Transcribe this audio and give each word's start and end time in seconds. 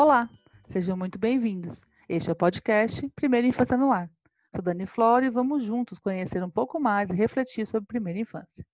Olá, 0.00 0.30
sejam 0.64 0.96
muito 0.96 1.18
bem-vindos. 1.18 1.84
Este 2.08 2.30
é 2.30 2.32
o 2.32 2.36
podcast 2.36 3.08
Primeira 3.16 3.48
Infância 3.48 3.76
no 3.76 3.90
Ar. 3.90 4.08
Sou 4.54 4.62
Dani 4.62 4.86
Flora 4.86 5.26
e 5.26 5.28
vamos 5.28 5.64
juntos 5.64 5.98
conhecer 5.98 6.40
um 6.40 6.48
pouco 6.48 6.78
mais 6.78 7.10
e 7.10 7.16
refletir 7.16 7.66
sobre 7.66 7.88
primeira 7.88 8.20
infância. 8.20 8.64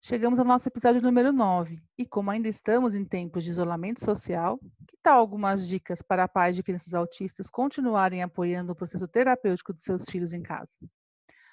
Chegamos 0.00 0.38
ao 0.38 0.46
nosso 0.46 0.66
episódio 0.66 1.02
número 1.02 1.34
9 1.34 1.82
e, 1.98 2.06
como 2.06 2.30
ainda 2.30 2.48
estamos 2.48 2.94
em 2.94 3.04
tempos 3.04 3.44
de 3.44 3.50
isolamento 3.50 4.02
social, 4.02 4.58
que 4.86 4.96
tal 5.02 5.18
algumas 5.18 5.68
dicas 5.68 6.00
para 6.00 6.26
pais 6.26 6.56
de 6.56 6.62
crianças 6.62 6.94
autistas 6.94 7.50
continuarem 7.50 8.22
apoiando 8.22 8.72
o 8.72 8.74
processo 8.74 9.06
terapêutico 9.06 9.74
de 9.74 9.82
seus 9.82 10.06
filhos 10.06 10.32
em 10.32 10.40
casa? 10.40 10.78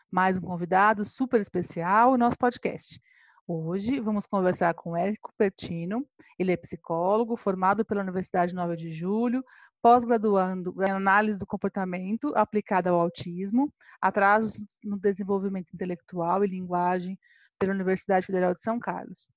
Mais 0.09 0.37
um 0.37 0.41
convidado 0.41 1.03
super 1.03 1.41
especial 1.41 2.11
no 2.11 2.19
nosso 2.19 2.37
podcast. 2.37 3.01
Hoje 3.47 3.99
vamos 3.99 4.25
conversar 4.25 4.73
com 4.73 4.97
Érico 4.97 5.31
Pertino. 5.37 6.03
Ele 6.39 6.51
é 6.51 6.57
psicólogo, 6.57 7.37
formado 7.37 7.85
pela 7.85 8.01
Universidade 8.01 8.55
9 8.55 8.75
de 8.75 8.89
Julho, 8.89 9.45
pós-graduando 9.83 10.73
em 10.83 10.89
análise 10.89 11.37
do 11.37 11.45
comportamento 11.45 12.33
aplicada 12.35 12.89
ao 12.89 12.99
autismo, 12.99 13.71
atrasos 14.01 14.65
no 14.83 14.97
desenvolvimento 14.97 15.71
intelectual 15.75 16.43
e 16.43 16.47
linguagem 16.47 17.19
pela 17.59 17.71
Universidade 17.71 18.25
Federal 18.25 18.51
de 18.55 18.63
São 18.63 18.79
Carlos. 18.79 19.29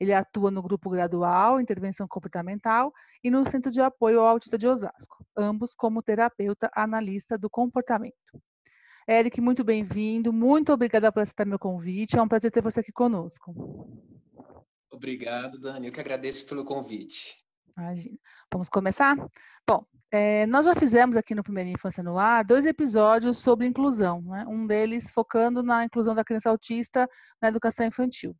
Ele 0.00 0.12
atua 0.12 0.50
no 0.50 0.60
grupo 0.60 0.90
gradual 0.90 1.60
Intervenção 1.60 2.08
Comportamental 2.08 2.92
e 3.22 3.30
no 3.30 3.48
Centro 3.48 3.70
de 3.70 3.80
Apoio 3.80 4.18
ao 4.18 4.26
Autista 4.26 4.58
de 4.58 4.66
Osasco, 4.66 5.24
ambos 5.36 5.72
como 5.72 6.02
terapeuta 6.02 6.68
analista 6.74 7.38
do 7.38 7.48
comportamento. 7.48 8.42
Eric, 9.08 9.40
muito 9.40 9.64
bem-vindo. 9.64 10.32
Muito 10.32 10.72
obrigada 10.72 11.10
por 11.10 11.22
aceitar 11.22 11.44
meu 11.44 11.58
convite. 11.58 12.16
É 12.16 12.22
um 12.22 12.28
prazer 12.28 12.50
ter 12.50 12.62
você 12.62 12.80
aqui 12.80 12.92
conosco. 12.92 13.52
Obrigado, 14.90 15.58
Dani. 15.58 15.88
Eu 15.88 15.92
que 15.92 16.00
agradeço 16.00 16.46
pelo 16.46 16.64
convite. 16.64 17.36
Imagina. 17.76 18.18
Vamos 18.52 18.68
começar? 18.68 19.16
Bom, 19.66 19.84
é, 20.12 20.46
nós 20.46 20.66
já 20.66 20.74
fizemos 20.74 21.16
aqui 21.16 21.34
no 21.34 21.42
Primeira 21.42 21.70
Infância 21.70 22.02
no 22.02 22.18
Ar 22.18 22.44
dois 22.44 22.66
episódios 22.66 23.38
sobre 23.38 23.66
inclusão, 23.66 24.20
né? 24.22 24.44
um 24.46 24.66
deles 24.66 25.10
focando 25.10 25.62
na 25.62 25.84
inclusão 25.84 26.14
da 26.14 26.22
criança 26.22 26.50
autista 26.50 27.08
na 27.40 27.48
educação 27.48 27.86
infantil. 27.86 28.36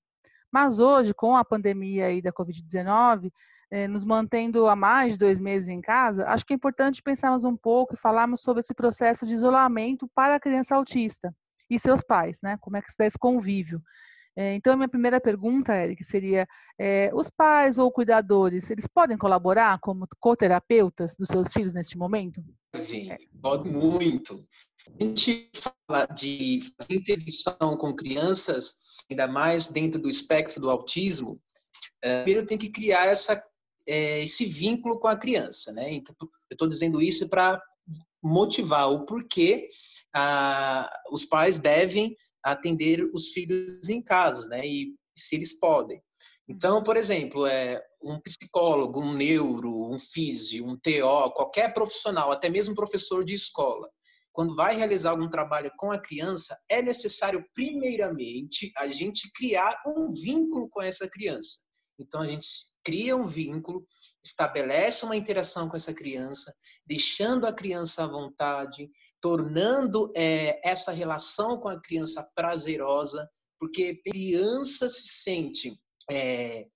Mas 0.53 0.79
hoje, 0.79 1.15
com 1.15 1.35
a 1.35 1.45
pandemia 1.45 2.07
aí 2.07 2.21
da 2.21 2.31
Covid-19, 2.31 3.33
é, 3.73 3.89
nos 3.89 4.05
mantendo 4.05 4.67
há 4.67 4.77
mais 4.77 5.15
de 5.15 5.19
dois 5.19 5.41
meses 5.41 5.71
em 5.71 5.81
casa, 5.81 6.27
acho 6.27 6.45
que 6.45 6.53
é 6.53 6.57
importante 6.57 7.03
pensarmos 7.03 7.43
um 7.43 7.57
pouco 7.57 7.95
e 7.95 7.99
falarmos 7.99 8.43
sobre 8.43 8.61
esse 8.61 8.75
processo 8.75 9.25
de 9.25 9.33
isolamento 9.33 10.07
para 10.15 10.35
a 10.35 10.41
criança 10.41 10.77
autista 10.77 11.35
e 11.71 11.79
seus 11.79 12.03
pais, 12.03 12.39
né? 12.43 12.59
Como 12.61 12.77
é 12.77 12.83
que 12.83 12.91
se 12.91 12.99
dá 12.99 13.07
esse 13.07 13.19
convívio? 13.19 13.83
É, 14.37 14.55
então, 14.55 14.75
a 14.75 14.77
minha 14.77 14.89
primeira 14.89 15.19
pergunta, 15.19 15.75
Eric, 15.75 16.05
seria: 16.05 16.47
é, 16.79 17.11
os 17.15 17.31
pais 17.31 17.79
ou 17.79 17.91
cuidadores, 17.91 18.71
eles 18.71 18.87
podem 18.87 19.17
colaborar 19.17 19.79
como 19.81 20.07
coterapeutas 20.21 21.17
dos 21.17 21.29
seus 21.29 21.51
filhos 21.51 21.73
neste 21.73 21.97
momento? 21.97 22.45
Sim, 22.77 23.09
pode 23.41 23.71
muito. 23.71 24.47
A 25.01 25.03
gente 25.03 25.51
fala 25.55 26.07
de 26.07 26.61
fazer 26.79 26.95
intervenção 26.95 27.77
com 27.79 27.95
crianças, 27.95 28.75
ainda 29.11 29.27
mais 29.27 29.69
dentro 29.69 30.01
do 30.01 30.11
espectro 30.11 30.61
do 30.61 30.71
autismo, 30.71 31.41
primeiro 32.03 32.47
tem 32.47 32.59
que 32.59 32.71
criar 32.71 33.07
essa 33.07 33.41
é, 33.87 34.23
esse 34.23 34.45
vínculo 34.45 34.99
com 34.99 35.09
a 35.09 35.17
criança, 35.17 35.73
né? 35.73 35.93
Então, 35.93 36.15
eu 36.21 36.29
estou 36.55 36.69
dizendo 36.69 37.01
isso 37.01 37.29
para 37.29 37.61
motivar 38.23 38.91
o 38.91 39.05
porquê 39.05 39.67
ah, 40.15 40.91
os 41.11 41.25
pais 41.25 41.59
devem 41.59 42.17
atender 42.43 43.03
os 43.13 43.29
filhos 43.29 43.89
em 43.89 44.03
casa, 44.03 44.49
né? 44.49 44.67
E 44.67 44.95
se 45.17 45.37
eles 45.37 45.59
podem. 45.59 46.03
Então, 46.49 46.83
por 46.83 46.97
exemplo, 46.97 47.47
é 47.47 47.81
um 48.03 48.21
psicólogo, 48.21 49.01
um 49.01 49.15
neuro, 49.15 49.91
um 49.91 49.99
físio, 49.99 50.67
um 50.67 50.77
TO, 50.77 51.31
qualquer 51.35 51.73
profissional, 51.73 52.33
até 52.33 52.49
mesmo 52.49 52.75
professor 52.75 53.25
de 53.25 53.35
escola, 53.35 53.89
quando 54.33 54.57
vai 54.57 54.75
realizar 54.75 55.11
algum 55.11 55.29
trabalho 55.29 55.71
com 55.77 55.93
a 55.93 56.01
criança, 56.01 56.57
é 56.69 56.83
necessário 56.83 57.45
primeiramente 57.55 58.73
a 58.77 58.89
gente 58.89 59.31
criar 59.33 59.81
um 59.87 60.11
vínculo 60.11 60.69
com 60.71 60.83
essa 60.83 61.09
criança. 61.09 61.61
Então 62.03 62.21
a 62.21 62.27
gente 62.27 62.49
cria 62.85 63.17
um 63.17 63.25
vínculo, 63.25 63.87
estabelece 64.23 65.05
uma 65.05 65.17
interação 65.17 65.69
com 65.69 65.77
essa 65.77 65.95
criança, 65.95 66.53
deixando 66.87 67.47
a 67.47 67.53
criança 67.53 68.05
à 68.05 68.07
vontade, 68.07 68.91
tornando 69.21 70.13
é, 70.17 70.61
essa 70.69 70.93
relação 70.93 71.59
com 71.59 71.69
a 71.69 71.81
criança 71.81 72.29
prazerosa, 72.35 73.29
porque 73.59 74.01
a 74.07 74.11
criança 74.11 74.89
se 74.89 75.09
sente 75.09 75.81
é, 76.11 76.67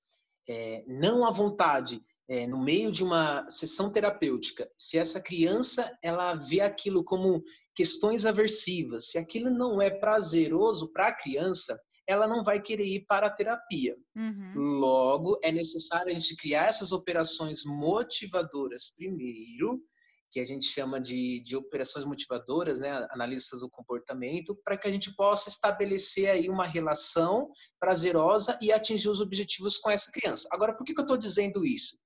é, 0.48 0.84
não 0.86 1.26
à 1.26 1.30
vontade 1.30 2.00
é, 2.28 2.46
no 2.46 2.62
meio 2.62 2.90
de 2.90 3.02
uma 3.02 3.48
sessão 3.50 3.90
terapêutica. 3.90 4.70
Se 4.76 4.96
essa 4.96 5.20
criança 5.20 5.96
ela 6.02 6.34
vê 6.34 6.60
aquilo 6.60 7.04
como 7.04 7.42
questões 7.74 8.24
aversivas, 8.24 9.10
se 9.10 9.18
aquilo 9.18 9.50
não 9.50 9.82
é 9.82 9.90
prazeroso 9.90 10.90
para 10.92 11.08
a 11.08 11.14
criança, 11.14 11.78
ela 12.08 12.26
não 12.26 12.44
vai 12.44 12.60
querer 12.60 12.86
ir 12.86 13.04
para 13.06 13.26
a 13.26 13.30
terapia. 13.30 13.96
Uhum. 14.14 14.52
Logo, 14.54 15.38
é 15.42 15.50
necessário 15.50 16.10
a 16.10 16.14
gente 16.14 16.36
criar 16.36 16.66
essas 16.66 16.92
operações 16.92 17.64
motivadoras 17.64 18.94
primeiro, 18.96 19.82
que 20.30 20.40
a 20.40 20.44
gente 20.44 20.66
chama 20.66 21.00
de, 21.00 21.40
de 21.40 21.56
operações 21.56 22.04
motivadoras, 22.04 22.78
né, 22.78 23.06
analistas 23.10 23.60
do 23.60 23.70
comportamento, 23.70 24.54
para 24.64 24.76
que 24.76 24.86
a 24.86 24.90
gente 24.90 25.14
possa 25.14 25.48
estabelecer 25.48 26.28
aí 26.28 26.48
uma 26.48 26.66
relação 26.66 27.50
prazerosa 27.80 28.58
e 28.60 28.70
atingir 28.70 29.08
os 29.08 29.20
objetivos 29.20 29.78
com 29.78 29.90
essa 29.90 30.10
criança. 30.12 30.48
Agora, 30.52 30.74
por 30.74 30.84
que, 30.84 30.92
que 30.92 31.00
eu 31.00 31.04
estou 31.04 31.16
dizendo 31.16 31.64
isso? 31.64 31.96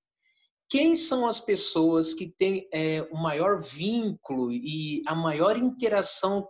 Quem 0.69 0.95
são 0.95 1.27
as 1.27 1.41
pessoas 1.41 2.15
que 2.15 2.33
têm 2.37 2.69
é, 2.73 3.03
o 3.11 3.17
maior 3.17 3.61
vínculo 3.61 4.53
e 4.53 5.03
a 5.07 5.15
maior 5.15 5.57
interação 5.57 6.49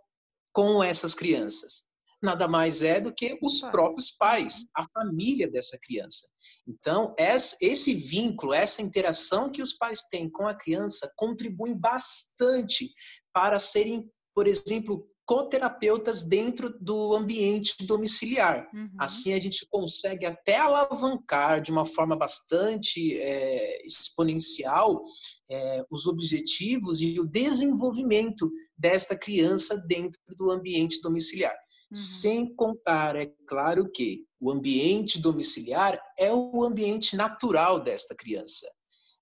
com 0.53 0.85
essas 0.85 1.15
crianças? 1.15 1.90
Nada 2.23 2.47
mais 2.47 2.83
é 2.83 3.01
do 3.01 3.13
que 3.13 3.39
os 3.43 3.61
próprios 3.63 4.11
pais, 4.11 4.69
a 4.75 4.87
família 4.89 5.51
dessa 5.51 5.79
criança. 5.79 6.29
Então, 6.67 7.15
esse 7.19 7.95
vínculo, 7.95 8.53
essa 8.53 8.83
interação 8.83 9.51
que 9.51 9.63
os 9.63 9.73
pais 9.73 10.03
têm 10.11 10.31
com 10.31 10.47
a 10.47 10.55
criança 10.55 11.11
contribuem 11.17 11.75
bastante 11.75 12.93
para 13.33 13.59
serem, 13.59 14.09
por 14.35 14.47
exemplo, 14.47 15.11
coterapeutas 15.31 16.25
dentro 16.25 16.77
do 16.81 17.15
ambiente 17.15 17.87
domiciliar. 17.87 18.69
Uhum. 18.75 18.91
Assim, 18.99 19.33
a 19.33 19.39
gente 19.39 19.65
consegue 19.71 20.27
até 20.27 20.57
alavancar 20.57 21.63
de 21.63 21.71
uma 21.71 21.87
forma 21.87 22.17
bastante 22.17 23.17
é, 23.17 23.87
exponencial 23.87 25.05
é, 25.49 25.85
os 25.89 26.09
objetivos 26.09 27.01
e 27.01 27.21
o 27.21 27.25
desenvolvimento 27.25 28.51
desta 28.77 29.17
criança 29.17 29.77
dentro 29.87 30.21
do 30.37 30.51
ambiente 30.51 31.01
domiciliar. 31.01 31.55
Uhum. 31.91 31.97
Sem 31.97 32.55
contar, 32.55 33.17
é 33.17 33.27
claro 33.47 33.91
que 33.91 34.25
o 34.41 34.51
ambiente 34.51 35.21
domiciliar 35.21 36.01
é 36.17 36.33
o 36.33 36.63
ambiente 36.63 37.17
natural 37.17 37.81
desta 37.81 38.15
criança. 38.15 38.67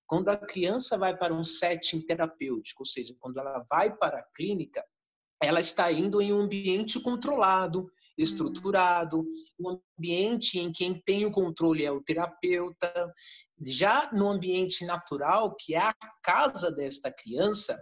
Quando 0.05 0.29
a 0.29 0.37
criança 0.37 0.97
vai 0.97 1.15
para 1.15 1.33
um 1.33 1.43
setting 1.43 2.01
terapêutico, 2.01 2.83
ou 2.83 2.85
seja, 2.85 3.15
quando 3.19 3.39
ela 3.39 3.65
vai 3.69 3.95
para 3.95 4.19
a 4.19 4.25
clínica, 4.35 4.83
ela 5.41 5.59
está 5.59 5.91
indo 5.91 6.21
em 6.21 6.33
um 6.33 6.39
ambiente 6.39 6.99
controlado, 6.99 7.79
uhum. 7.79 7.89
estruturado, 8.17 9.25
um 9.59 9.79
ambiente 9.97 10.59
em 10.59 10.71
quem 10.71 10.99
tem 11.01 11.25
o 11.25 11.31
controle 11.31 11.85
é 11.85 11.91
o 11.91 12.01
terapeuta. 12.01 12.91
Já 13.65 14.11
no 14.13 14.29
ambiente 14.29 14.85
natural, 14.85 15.55
que 15.55 15.75
é 15.75 15.79
a 15.79 15.95
casa 16.23 16.71
desta 16.71 17.11
criança, 17.11 17.81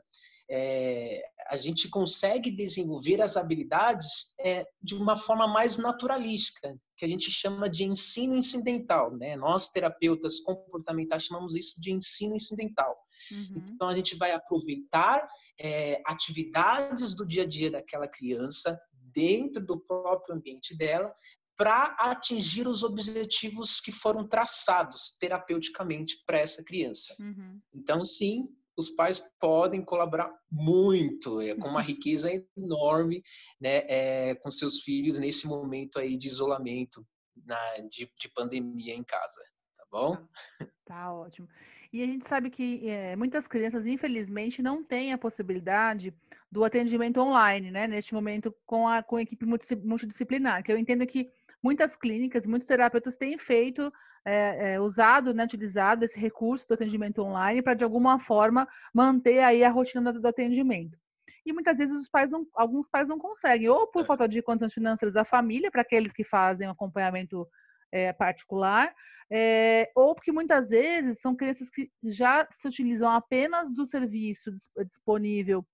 é, 0.49 1.23
a 1.49 1.55
gente 1.55 1.89
consegue 1.89 2.51
desenvolver 2.51 3.21
as 3.21 3.37
habilidades 3.37 4.33
é, 4.39 4.65
de 4.81 4.95
uma 4.95 5.15
forma 5.15 5.47
mais 5.47 5.77
naturalística, 5.77 6.77
que 6.95 7.05
a 7.05 7.07
gente 7.07 7.31
chama 7.31 7.69
de 7.69 7.83
ensino 7.83 8.35
incidental. 8.35 9.15
Né? 9.15 9.35
Nós, 9.35 9.69
terapeutas 9.69 10.39
comportamentais, 10.41 11.23
chamamos 11.23 11.55
isso 11.55 11.79
de 11.79 11.91
ensino 11.91 12.35
incidental. 12.35 12.97
Uhum. 13.31 13.63
Então, 13.71 13.87
a 13.87 13.95
gente 13.95 14.15
vai 14.17 14.31
aproveitar 14.31 15.27
é, 15.59 16.01
atividades 16.05 17.15
do 17.15 17.27
dia 17.27 17.43
a 17.43 17.47
dia 17.47 17.71
daquela 17.71 18.07
criança, 18.07 18.79
dentro 19.13 19.65
do 19.65 19.79
próprio 19.79 20.35
ambiente 20.35 20.75
dela, 20.75 21.13
para 21.57 21.95
atingir 21.99 22.67
os 22.67 22.83
objetivos 22.83 23.81
que 23.81 23.91
foram 23.91 24.27
traçados 24.27 25.17
terapeuticamente 25.19 26.23
para 26.25 26.39
essa 26.39 26.63
criança. 26.63 27.15
Uhum. 27.19 27.59
Então, 27.73 28.05
sim, 28.05 28.47
os 28.77 28.89
pais 28.89 29.19
podem 29.39 29.83
colaborar 29.83 30.31
muito, 30.51 31.41
é, 31.41 31.55
com 31.55 31.67
uma 31.67 31.81
riqueza 31.81 32.29
enorme, 32.55 33.23
né, 33.59 33.83
é, 33.87 34.35
com 34.35 34.51
seus 34.51 34.81
filhos 34.81 35.17
nesse 35.17 35.47
momento 35.47 35.97
aí 35.97 36.15
de 36.15 36.27
isolamento, 36.27 37.05
na, 37.45 37.57
de, 37.89 38.09
de 38.19 38.29
pandemia 38.33 38.93
em 38.93 39.03
casa, 39.03 39.41
tá 39.77 39.85
bom? 39.91 40.15
Tá, 40.15 40.67
tá 40.85 41.13
ótimo. 41.13 41.47
E 41.91 42.03
a 42.03 42.05
gente 42.05 42.27
sabe 42.27 42.49
que 42.49 42.87
é, 42.87 43.15
muitas 43.15 43.47
crianças, 43.47 43.85
infelizmente, 43.85 44.61
não 44.61 44.83
têm 44.83 45.13
a 45.13 45.17
possibilidade 45.17 46.13
do 46.51 46.63
atendimento 46.63 47.19
online, 47.19 47.71
né? 47.71 47.87
Neste 47.87 48.13
momento, 48.13 48.53
com 48.65 48.87
a, 48.87 49.01
com 49.01 49.15
a 49.15 49.21
equipe 49.21 49.45
multidisciplinar, 49.45 50.63
que 50.63 50.71
eu 50.71 50.77
entendo 50.77 51.05
que 51.07 51.29
muitas 51.63 51.95
clínicas, 51.95 52.45
muitos 52.45 52.67
terapeutas 52.67 53.17
têm 53.17 53.37
feito, 53.37 53.91
é, 54.27 54.73
é, 54.73 54.79
usado, 54.81 55.33
né, 55.33 55.45
utilizado 55.45 56.03
esse 56.03 56.19
recurso 56.19 56.67
do 56.67 56.73
atendimento 56.73 57.21
online 57.21 57.61
para, 57.61 57.73
de 57.73 57.85
alguma 57.85 58.19
forma, 58.19 58.67
manter 58.93 59.39
aí 59.39 59.63
a 59.63 59.69
rotina 59.69 60.11
do, 60.11 60.19
do 60.19 60.27
atendimento. 60.27 60.97
E 61.45 61.53
muitas 61.53 61.77
vezes 61.77 61.95
os 61.95 62.09
pais 62.09 62.29
não, 62.29 62.45
alguns 62.53 62.89
pais 62.89 63.07
não 63.07 63.17
conseguem, 63.17 63.69
ou 63.69 63.87
por 63.87 64.05
falta 64.05 64.27
de 64.27 64.41
condições 64.41 64.73
financeiras 64.73 65.13
da 65.13 65.23
família, 65.23 65.71
para 65.71 65.81
aqueles 65.81 66.11
que 66.11 66.25
fazem 66.25 66.67
acompanhamento 66.67 67.47
é, 67.89 68.11
particular, 68.11 68.93
é, 69.31 69.89
ou 69.95 70.13
porque 70.13 70.33
muitas 70.33 70.69
vezes 70.69 71.21
são 71.21 71.33
crianças 71.33 71.69
que 71.69 71.89
já 72.03 72.45
se 72.51 72.67
utilizam 72.67 73.09
apenas 73.09 73.73
do 73.73 73.85
serviço 73.85 74.51
disponível 74.85 75.65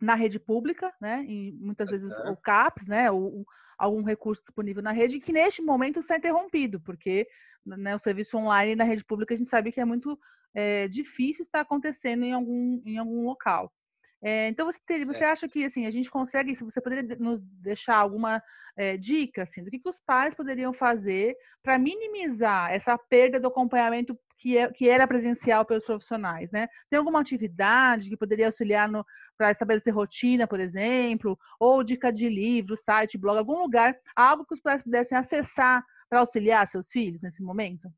na 0.00 0.16
rede 0.16 0.40
pública, 0.40 0.92
né? 1.00 1.24
E 1.28 1.52
muitas 1.52 1.88
vezes 1.90 2.12
o 2.28 2.36
CAPS, 2.36 2.88
né? 2.88 3.08
Ou, 3.08 3.44
algum 3.78 4.02
recurso 4.02 4.42
disponível 4.42 4.82
na 4.82 4.90
rede, 4.90 5.20
que 5.20 5.32
neste 5.32 5.62
momento 5.62 6.00
está 6.00 6.16
interrompido, 6.16 6.80
porque 6.80 7.28
né, 7.76 7.94
o 7.94 7.98
serviço 7.98 8.36
online 8.36 8.74
na 8.74 8.84
rede 8.84 9.04
pública 9.04 9.34
a 9.34 9.36
gente 9.36 9.50
sabe 9.50 9.72
que 9.72 9.80
é 9.80 9.84
muito 9.84 10.18
é, 10.54 10.88
difícil 10.88 11.42
estar 11.42 11.60
acontecendo 11.60 12.24
em 12.24 12.32
algum, 12.32 12.82
em 12.84 12.98
algum 12.98 13.24
local. 13.24 13.72
É, 14.20 14.48
então 14.48 14.66
você, 14.66 15.04
você 15.04 15.24
acha 15.24 15.48
que 15.48 15.64
assim 15.64 15.86
a 15.86 15.90
gente 15.90 16.10
consegue, 16.10 16.56
se 16.56 16.64
você 16.64 16.80
poderia 16.80 17.16
nos 17.18 17.40
deixar 17.40 17.96
alguma 17.96 18.42
é, 18.76 18.96
dica 18.96 19.42
assim, 19.42 19.62
do 19.62 19.70
que, 19.70 19.78
que 19.78 19.88
os 19.88 19.98
pais 19.98 20.34
poderiam 20.34 20.72
fazer 20.72 21.36
para 21.62 21.78
minimizar 21.78 22.72
essa 22.72 22.96
perda 22.96 23.38
do 23.38 23.48
acompanhamento 23.48 24.18
que, 24.38 24.56
é, 24.56 24.70
que 24.72 24.88
era 24.88 25.06
presencial 25.06 25.64
pelos 25.64 25.84
profissionais, 25.84 26.50
né? 26.52 26.68
Tem 26.88 26.98
alguma 26.98 27.20
atividade 27.20 28.08
que 28.08 28.16
poderia 28.16 28.46
auxiliar 28.46 28.88
para 29.36 29.50
estabelecer 29.50 29.92
rotina, 29.92 30.46
por 30.46 30.60
exemplo, 30.60 31.38
ou 31.58 31.82
dica 31.82 32.12
de 32.12 32.28
livro, 32.28 32.76
site, 32.76 33.18
blog, 33.18 33.36
algum 33.36 33.58
lugar, 33.58 33.96
algo 34.14 34.44
que 34.44 34.54
os 34.54 34.60
pais 34.60 34.82
pudessem 34.82 35.18
acessar 35.18 35.84
para 36.08 36.20
auxiliar 36.20 36.66
seus 36.66 36.90
filhos 36.90 37.22
nesse 37.22 37.42
momento? 37.42 37.88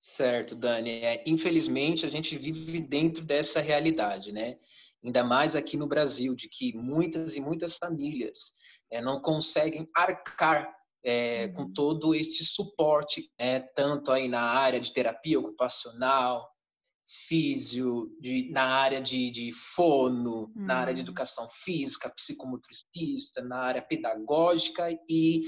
Certo, 0.00 0.54
Dani. 0.54 0.90
É, 0.90 1.24
infelizmente, 1.26 2.04
a 2.04 2.10
gente 2.10 2.36
vive 2.36 2.80
dentro 2.80 3.24
dessa 3.24 3.60
realidade, 3.60 4.32
né? 4.32 4.58
ainda 5.04 5.22
mais 5.22 5.54
aqui 5.54 5.76
no 5.76 5.86
Brasil, 5.86 6.34
de 6.34 6.48
que 6.48 6.74
muitas 6.74 7.36
e 7.36 7.40
muitas 7.40 7.76
famílias 7.76 8.54
é, 8.90 9.02
não 9.02 9.20
conseguem 9.20 9.88
arcar 9.94 10.72
é, 11.04 11.48
com 11.48 11.64
uhum. 11.64 11.72
todo 11.74 12.14
este 12.14 12.44
suporte, 12.44 13.30
é, 13.36 13.60
tanto 13.60 14.10
aí 14.10 14.26
na 14.26 14.40
área 14.40 14.80
de 14.80 14.92
terapia 14.92 15.38
ocupacional, 15.38 16.50
físio, 17.28 18.16
de, 18.18 18.50
na 18.50 18.64
área 18.64 19.02
de, 19.02 19.30
de 19.30 19.52
fono, 19.52 20.44
uhum. 20.44 20.64
na 20.64 20.76
área 20.76 20.94
de 20.94 21.00
uhum. 21.00 21.04
educação 21.04 21.46
física, 21.62 22.08
psicomotricista, 22.08 23.42
na 23.42 23.58
área 23.58 23.82
pedagógica 23.82 24.88
e 25.06 25.42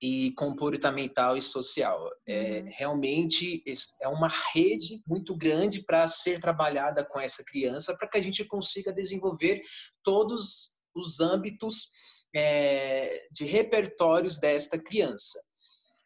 e 0.00 0.32
comportamental 0.32 1.36
e 1.36 1.42
social. 1.42 2.10
É, 2.26 2.60
uhum. 2.60 2.70
Realmente 2.76 3.62
é 4.00 4.08
uma 4.08 4.28
rede 4.52 5.02
muito 5.06 5.36
grande 5.36 5.82
para 5.82 6.06
ser 6.06 6.40
trabalhada 6.40 7.04
com 7.04 7.18
essa 7.18 7.42
criança, 7.44 7.96
para 7.96 8.08
que 8.08 8.18
a 8.18 8.22
gente 8.22 8.44
consiga 8.44 8.92
desenvolver 8.92 9.62
todos 10.02 10.76
os 10.94 11.20
âmbitos 11.20 11.88
é, 12.34 13.26
de 13.30 13.44
repertórios 13.44 14.38
desta 14.38 14.78
criança. 14.78 15.38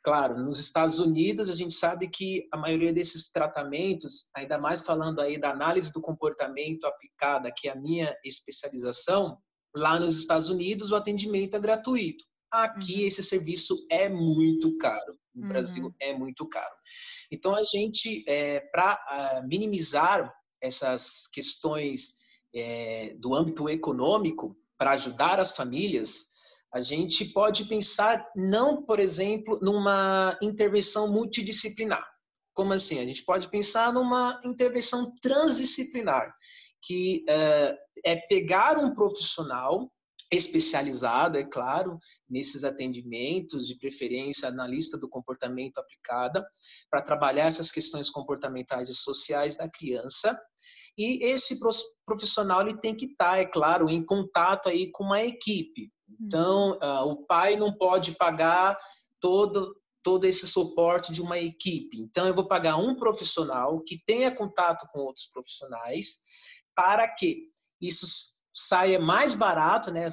Claro, 0.03 0.39
nos 0.39 0.59
Estados 0.59 0.99
Unidos 0.99 1.51
a 1.51 1.55
gente 1.55 1.75
sabe 1.75 2.09
que 2.09 2.49
a 2.53 2.57
maioria 2.57 2.93
desses 2.93 3.31
tratamentos, 3.31 4.31
ainda 4.35 4.59
mais 4.59 4.81
falando 4.81 5.21
aí 5.21 5.39
da 5.39 5.51
análise 5.51 5.93
do 5.93 6.01
comportamento 6.01 6.87
aplicada, 6.87 7.53
que 7.55 7.69
é 7.69 7.73
a 7.73 7.77
minha 7.77 8.17
especialização, 8.25 9.37
lá 9.77 10.01
nos 10.01 10.19
Estados 10.19 10.49
Unidos 10.49 10.91
o 10.91 10.97
atendimento 10.97 11.55
é 11.55 11.61
gratuito. 11.61 12.25
Aqui 12.51 13.03
uhum. 13.03 13.07
esse 13.07 13.23
serviço 13.23 13.87
é 13.91 14.09
muito 14.09 14.77
caro. 14.79 15.19
No 15.35 15.43
uhum. 15.43 15.49
Brasil 15.49 15.95
é 16.01 16.17
muito 16.17 16.49
caro. 16.49 16.75
Então 17.31 17.55
a 17.55 17.63
gente, 17.63 18.25
é, 18.29 18.61
para 18.73 18.93
ah, 18.93 19.43
minimizar 19.47 20.33
essas 20.61 21.29
questões 21.33 22.15
é, 22.55 23.15
do 23.19 23.35
âmbito 23.35 23.69
econômico, 23.69 24.57
para 24.81 24.93
ajudar 24.93 25.39
as 25.39 25.55
famílias, 25.55 26.31
a 26.73 26.81
gente 26.81 27.27
pode 27.27 27.67
pensar 27.67 28.27
não, 28.35 28.83
por 28.83 28.99
exemplo, 28.99 29.59
numa 29.61 30.39
intervenção 30.41 31.13
multidisciplinar. 31.13 32.07
Como 32.55 32.73
assim? 32.73 32.99
A 32.99 33.05
gente 33.05 33.23
pode 33.25 33.49
pensar 33.51 33.93
numa 33.93 34.41
intervenção 34.45 35.13
transdisciplinar, 35.21 36.33
que 36.83 37.25
uh, 37.29 37.77
é 38.05 38.17
pegar 38.29 38.79
um 38.79 38.95
profissional 38.95 39.93
especializado, 40.31 41.37
é 41.37 41.45
claro, 41.45 41.99
nesses 42.29 42.63
atendimentos, 42.63 43.67
de 43.67 43.77
preferência 43.77 44.49
analista 44.49 44.99
do 44.99 45.09
comportamento 45.09 45.79
aplicada, 45.79 46.47
para 46.89 47.03
trabalhar 47.03 47.47
essas 47.47 47.73
questões 47.73 48.09
comportamentais 48.09 48.89
e 48.89 48.95
sociais 48.95 49.57
da 49.57 49.69
criança. 49.69 50.41
E 50.97 51.25
esse 51.25 51.59
profissional 52.07 52.63
ele 52.63 52.79
tem 52.79 52.95
que 52.95 53.07
estar, 53.07 53.33
tá, 53.33 53.39
é 53.39 53.47
claro, 53.47 53.89
em 53.89 54.05
contato 54.05 54.69
aí 54.69 54.91
com 54.91 55.05
uma 55.05 55.23
equipe. 55.23 55.91
Então, 56.21 56.79
uh, 56.83 57.09
o 57.11 57.27
pai 57.27 57.57
não 57.57 57.73
pode 57.73 58.13
pagar 58.13 58.77
todo 59.21 59.77
todo 60.03 60.25
esse 60.25 60.47
suporte 60.47 61.13
de 61.13 61.21
uma 61.21 61.39
equipe. 61.39 61.99
Então, 61.99 62.27
eu 62.27 62.33
vou 62.33 62.49
pagar 62.49 62.79
um 62.79 62.95
profissional 62.95 63.83
que 63.83 64.03
tenha 64.03 64.35
contato 64.35 64.87
com 64.91 65.01
outros 65.01 65.27
profissionais 65.27 66.23
para 66.75 67.07
que 67.07 67.51
isso 67.79 68.07
saia 68.55 68.99
mais 68.99 69.35
barato, 69.35 69.91
né, 69.91 70.09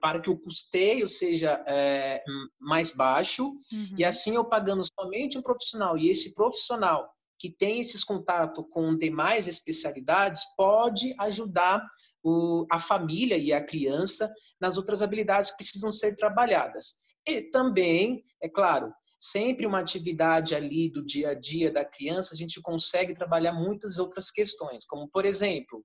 para 0.00 0.20
que 0.20 0.30
o 0.30 0.38
custeio 0.38 1.08
seja 1.08 1.62
é, 1.66 2.22
mais 2.58 2.94
baixo, 2.94 3.44
uhum. 3.44 3.94
e 3.96 4.04
assim 4.04 4.34
eu 4.34 4.44
pagando 4.44 4.82
somente 5.00 5.38
um 5.38 5.42
profissional, 5.42 5.96
e 5.96 6.08
esse 6.10 6.34
profissional 6.34 7.08
que 7.38 7.50
tem 7.50 7.78
esses 7.80 8.02
contatos 8.02 8.64
com 8.70 8.96
demais 8.96 9.46
especialidades 9.46 10.42
pode 10.56 11.14
ajudar 11.18 11.86
o, 12.22 12.66
a 12.70 12.78
família 12.78 13.36
e 13.36 13.52
a 13.52 13.64
criança 13.64 14.28
nas 14.60 14.76
outras 14.76 15.02
habilidades 15.02 15.52
que 15.52 15.58
precisam 15.58 15.92
ser 15.92 16.16
trabalhadas. 16.16 16.94
E 17.24 17.42
também, 17.42 18.24
é 18.42 18.48
claro, 18.48 18.92
sempre 19.18 19.66
uma 19.66 19.78
atividade 19.78 20.54
ali 20.54 20.90
do 20.90 21.04
dia 21.04 21.30
a 21.30 21.34
dia 21.34 21.72
da 21.72 21.84
criança, 21.84 22.34
a 22.34 22.36
gente 22.36 22.60
consegue 22.60 23.14
trabalhar 23.14 23.52
muitas 23.52 23.98
outras 23.98 24.30
questões, 24.30 24.84
como, 24.84 25.08
por 25.08 25.24
exemplo, 25.24 25.84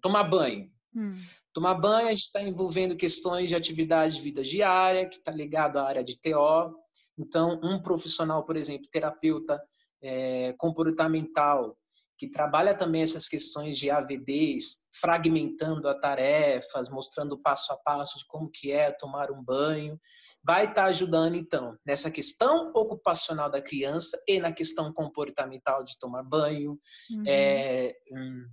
tomar 0.00 0.24
banho. 0.24 0.70
Hum. 0.94 1.14
Tomar 1.52 1.74
banho, 1.74 2.06
a 2.06 2.10
gente 2.10 2.26
está 2.26 2.40
envolvendo 2.42 2.96
questões 2.96 3.48
de 3.48 3.56
atividade 3.56 4.14
de 4.14 4.20
vida 4.20 4.42
diária, 4.42 5.08
que 5.08 5.16
está 5.16 5.32
ligado 5.32 5.78
à 5.78 5.84
área 5.84 6.04
de 6.04 6.20
TO. 6.20 6.74
Então, 7.18 7.60
um 7.62 7.80
profissional, 7.80 8.44
por 8.44 8.56
exemplo, 8.56 8.88
terapeuta 8.90 9.60
é, 10.02 10.52
comportamental, 10.54 11.76
que 12.16 12.28
trabalha 12.28 12.76
também 12.76 13.02
essas 13.02 13.26
questões 13.28 13.78
de 13.78 13.90
AVDs, 13.90 14.80
fragmentando 14.92 15.88
as 15.88 15.98
tarefas, 16.00 16.90
mostrando 16.90 17.40
passo 17.40 17.72
a 17.72 17.76
passo 17.78 18.18
de 18.18 18.26
como 18.26 18.50
que 18.50 18.70
é 18.70 18.92
tomar 18.92 19.30
um 19.30 19.42
banho, 19.42 19.98
vai 20.42 20.64
estar 20.64 20.74
tá 20.74 20.84
ajudando 20.84 21.36
então 21.36 21.76
nessa 21.84 22.10
questão 22.10 22.72
ocupacional 22.74 23.50
da 23.50 23.62
criança 23.62 24.22
e 24.28 24.38
na 24.38 24.52
questão 24.52 24.92
comportamental 24.92 25.82
de 25.82 25.98
tomar 25.98 26.22
banho, 26.22 26.78
uhum. 27.10 27.24
é, 27.26 27.94
hum, 28.12 28.44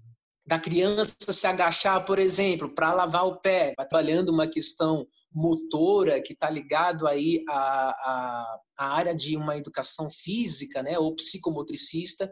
da 0.48 0.58
criança 0.58 1.34
se 1.34 1.46
agachar, 1.46 2.06
por 2.06 2.18
exemplo, 2.18 2.74
para 2.74 2.94
lavar 2.94 3.28
o 3.28 3.42
pé, 3.42 3.74
trabalhando 3.76 4.30
uma 4.30 4.48
questão 4.48 5.06
motora 5.30 6.22
que 6.22 6.32
está 6.32 6.50
ligado 6.50 7.06
aí 7.06 7.44
à, 7.50 7.90
à, 7.90 8.60
à, 8.78 8.96
área 8.96 9.14
de 9.14 9.36
uma 9.36 9.58
educação 9.58 10.10
física, 10.10 10.82
né, 10.82 10.98
ou 10.98 11.14
psicomotricista, 11.14 12.32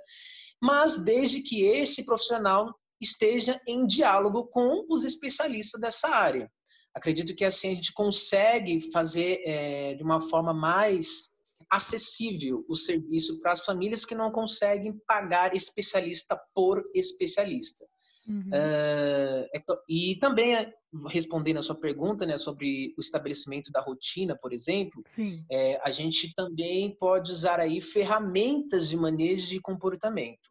mas 0.62 1.04
desde 1.04 1.42
que 1.42 1.64
esse 1.64 2.06
profissional 2.06 2.74
esteja 3.02 3.60
em 3.68 3.86
diálogo 3.86 4.48
com 4.48 4.86
os 4.90 5.04
especialistas 5.04 5.82
dessa 5.82 6.08
área. 6.08 6.50
Acredito 6.96 7.36
que 7.36 7.44
assim 7.44 7.72
a 7.72 7.76
gente 7.76 7.92
consegue 7.92 8.90
fazer 8.94 9.42
é, 9.46 9.94
de 9.94 10.04
uma 10.06 10.22
forma 10.22 10.54
mais 10.54 11.36
acessível 11.70 12.64
o 12.70 12.76
serviço 12.78 13.42
para 13.42 13.52
as 13.52 13.66
famílias 13.66 14.06
que 14.06 14.16
não 14.16 14.32
conseguem 14.32 14.98
pagar 15.06 15.54
especialista 15.54 16.40
por 16.54 16.82
especialista. 16.94 17.86
Uhum. 18.28 18.50
Uh, 18.50 19.78
e 19.88 20.16
também, 20.20 20.56
eh, 20.56 20.74
respondendo 21.10 21.60
a 21.60 21.64
sua 21.64 21.80
pergunta 21.80 22.26
né, 22.26 22.38
sobre 22.38 22.94
o 22.98 23.02
estabelecimento 23.02 23.72
da 23.72 23.82
rotina, 23.82 24.38
por 24.42 24.52
exemplo, 24.52 25.04
é, 25.52 25.80
a 25.84 25.92
gente 25.92 26.34
também 26.34 26.96
pode 26.98 27.32
usar 27.32 27.60
aí 27.60 27.80
ferramentas 27.80 28.90
de 28.90 28.98
manejo 28.98 29.48
de 29.48 29.62
comportamento, 29.62 30.50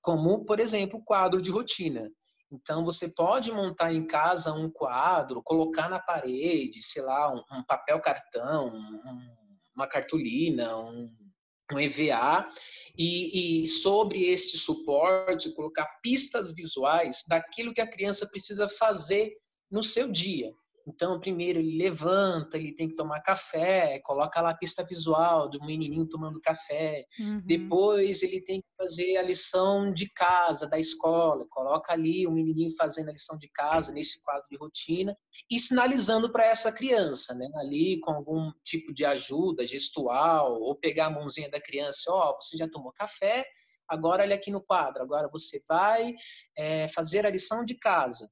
como, 0.00 0.44
por 0.44 0.60
exemplo, 0.60 0.98
o 0.98 1.04
quadro 1.04 1.42
de 1.42 1.50
rotina. 1.50 2.10
Então, 2.50 2.84
você 2.84 3.12
pode 3.14 3.50
montar 3.50 3.92
em 3.92 4.06
casa 4.06 4.52
um 4.52 4.70
quadro, 4.70 5.42
colocar 5.42 5.88
na 5.88 5.98
parede, 5.98 6.82
sei 6.82 7.02
lá, 7.02 7.34
um, 7.34 7.42
um 7.58 7.64
papel 7.64 8.00
cartão, 8.00 8.68
um, 8.68 9.34
uma 9.74 9.88
cartolina, 9.88 10.76
um, 10.76 11.10
um 11.72 11.78
EVA, 11.78 12.46
e, 12.96 13.62
e, 13.62 13.66
sobre 13.66 14.24
este 14.24 14.56
suporte 14.56 15.52
colocar 15.54 15.86
pistas 16.02 16.52
visuais 16.54 17.24
daquilo 17.28 17.74
que 17.74 17.80
a 17.80 17.90
criança 17.90 18.26
precisa 18.28 18.68
fazer 18.68 19.32
no 19.70 19.82
seu 19.82 20.10
dia. 20.10 20.52
Então, 20.86 21.18
primeiro 21.18 21.58
ele 21.58 21.78
levanta, 21.78 22.58
ele 22.58 22.74
tem 22.74 22.88
que 22.88 22.94
tomar 22.94 23.20
café, 23.20 23.98
coloca 24.00 24.40
lá 24.40 24.50
a 24.50 24.56
pista 24.56 24.84
visual 24.84 25.48
do 25.48 25.58
menininho 25.64 26.06
tomando 26.06 26.40
café. 26.40 27.04
Uhum. 27.18 27.42
Depois 27.44 28.22
ele 28.22 28.42
tem 28.42 28.60
que 28.60 28.68
fazer 28.76 29.16
a 29.16 29.22
lição 29.22 29.92
de 29.92 30.10
casa 30.12 30.68
da 30.68 30.78
escola, 30.78 31.46
coloca 31.48 31.92
ali 31.92 32.26
o 32.26 32.30
menininho 32.30 32.70
fazendo 32.76 33.08
a 33.08 33.12
lição 33.12 33.38
de 33.38 33.48
casa 33.48 33.92
nesse 33.92 34.22
quadro 34.22 34.46
de 34.50 34.56
rotina 34.58 35.16
e 35.50 35.58
sinalizando 35.58 36.30
para 36.30 36.44
essa 36.44 36.70
criança, 36.70 37.34
né, 37.34 37.48
ali 37.56 37.98
com 38.00 38.12
algum 38.12 38.52
tipo 38.62 38.92
de 38.92 39.04
ajuda 39.04 39.66
gestual 39.66 40.60
ou 40.60 40.76
pegar 40.76 41.06
a 41.06 41.10
mãozinha 41.10 41.50
da 41.50 41.60
criança, 41.60 42.10
ó, 42.10 42.30
oh, 42.30 42.42
você 42.42 42.56
já 42.56 42.68
tomou 42.68 42.92
café? 42.92 43.44
Agora 43.88 44.22
olha 44.22 44.34
aqui 44.34 44.50
no 44.50 44.62
quadro, 44.62 45.02
agora 45.02 45.28
você 45.30 45.62
vai 45.68 46.14
é, 46.56 46.88
fazer 46.88 47.26
a 47.26 47.30
lição 47.30 47.64
de 47.64 47.74
casa. 47.74 48.28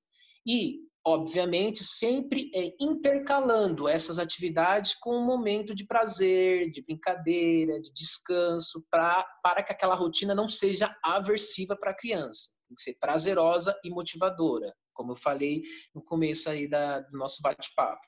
E 0.46 0.80
obviamente, 1.04 1.82
sempre 1.82 2.50
é 2.54 2.74
intercalando 2.80 3.88
essas 3.88 4.18
atividades 4.18 4.94
com 4.94 5.16
um 5.16 5.26
momento 5.26 5.74
de 5.74 5.86
prazer, 5.86 6.70
de 6.70 6.82
brincadeira, 6.82 7.80
de 7.80 7.92
descanso, 7.92 8.86
pra, 8.90 9.24
para 9.42 9.62
que 9.62 9.72
aquela 9.72 9.94
rotina 9.94 10.34
não 10.34 10.48
seja 10.48 10.94
aversiva 11.02 11.76
para 11.76 11.90
a 11.90 11.96
criança. 11.96 12.50
Tem 12.68 12.76
que 12.76 12.82
ser 12.82 12.98
prazerosa 13.00 13.76
e 13.84 13.90
motivadora, 13.90 14.72
como 14.94 15.12
eu 15.12 15.16
falei 15.16 15.62
no 15.94 16.02
começo 16.02 16.48
aí 16.48 16.68
da, 16.68 17.00
do 17.00 17.18
nosso 17.18 17.42
bate-papo. 17.42 18.06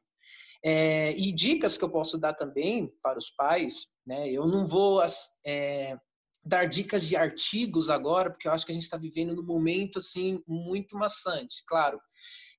É, 0.65 1.13
e 1.19 1.31
dicas 1.33 1.77
que 1.77 1.85
eu 1.85 1.91
posso 1.91 2.17
dar 2.19 2.33
também 2.33 2.91
para 3.03 3.19
os 3.19 3.31
pais, 3.31 3.87
né? 4.07 4.31
Eu 4.31 4.47
não 4.47 4.67
vou 4.67 5.03
é, 5.45 5.99
dar 6.43 6.67
dicas 6.67 7.07
de 7.07 7.17
artigos 7.17 7.91
agora, 7.91 8.31
porque 8.31 8.49
eu 8.49 8.53
acho 8.53 8.65
que 8.65 8.73
a 8.73 8.75
gente 8.75 8.85
está 8.85 8.97
vivendo 8.97 9.35
num 9.35 9.45
momento 9.45 9.99
assim 9.99 10.43
muito 10.47 10.97
maçante. 10.97 11.63
Claro, 11.67 12.01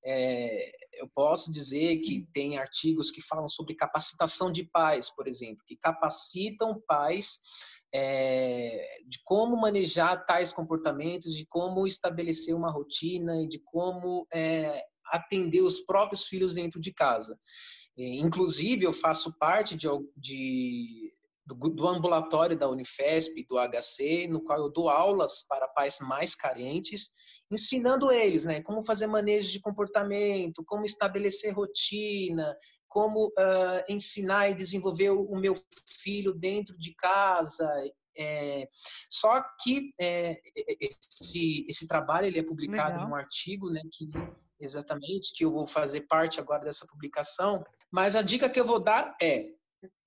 é, 0.06 0.72
eu 0.94 1.10
posso 1.14 1.52
dizer 1.52 1.98
que 1.98 2.28
tem 2.32 2.58
artigos 2.58 3.10
que 3.10 3.22
falam 3.22 3.50
sobre 3.50 3.76
capacitação 3.76 4.52
de 4.52 4.64
pais, 4.64 5.10
por 5.10 5.28
exemplo, 5.28 5.64
que 5.66 5.76
capacitam 5.76 6.80
pais 6.88 7.40
é, 7.94 9.00
de 9.08 9.20
como 9.24 9.58
manejar 9.58 10.26
tais 10.26 10.54
comportamentos, 10.54 11.36
de 11.36 11.46
como 11.48 11.88
estabelecer 11.88 12.56
uma 12.56 12.72
rotina 12.72 13.42
e 13.42 13.48
de 13.48 13.60
como 13.60 14.28
é, 14.32 14.84
atender 15.08 15.62
os 15.62 15.80
próprios 15.80 16.26
filhos 16.26 16.56
dentro 16.56 16.80
de 16.80 16.94
casa. 16.94 17.38
Inclusive, 17.98 18.86
eu 18.86 18.92
faço 18.92 19.38
parte 19.40 19.76
de, 19.76 19.88
de 20.18 21.14
do, 21.46 21.56
do, 21.70 21.88
ambulatório 21.88 22.58
da 22.58 22.70
Unifesp, 22.70 23.46
do 23.48 23.56
HC, 23.58 24.28
no 24.28 24.44
qual 24.44 24.60
eu 24.60 24.70
dou 24.70 24.90
aulas 24.90 25.46
para 25.48 25.68
pais 25.70 26.00
mais 26.00 26.36
carentes 26.36 27.12
ensinando 27.52 28.12
eles, 28.12 28.46
né, 28.46 28.62
como 28.62 28.84
fazer 28.84 29.08
manejo 29.08 29.52
de 29.52 29.60
comportamento, 29.60 30.64
como 30.66 30.86
estabelecer 30.86 31.54
rotina, 31.54 32.56
como 32.88 33.28
uh, 33.28 33.84
ensinar 33.90 34.50
e 34.50 34.56
desenvolver 34.56 35.12
o, 35.12 35.36
meu 35.36 35.56
filho 36.02 36.34
dentro 36.34 36.78
de 36.78 36.94
casa. 36.96 37.68
É, 38.18 38.70
só 39.10 39.44
que 39.62 39.94
é, 40.00 40.40
esse, 40.80 41.66
esse 41.68 41.88
trabalho 41.88 42.28
ele 42.28 42.40
é 42.40 42.44
publicado 42.44 42.94
Legal. 42.94 43.10
num 43.10 43.16
artigo, 43.16 43.70
né, 43.70 43.82
que 43.92 44.10
exatamente 44.60 45.34
que 45.36 45.44
eu 45.44 45.52
vou 45.52 45.68
fazer 45.68 46.02
parte 46.08 46.40
agora 46.40 46.64
dessa 46.64 46.88
publicação. 46.88 47.64
Mas 47.92 48.16
a 48.16 48.22
dica 48.22 48.50
que 48.50 48.60
eu 48.60 48.66
vou 48.66 48.82
dar 48.82 49.16
é 49.22 49.50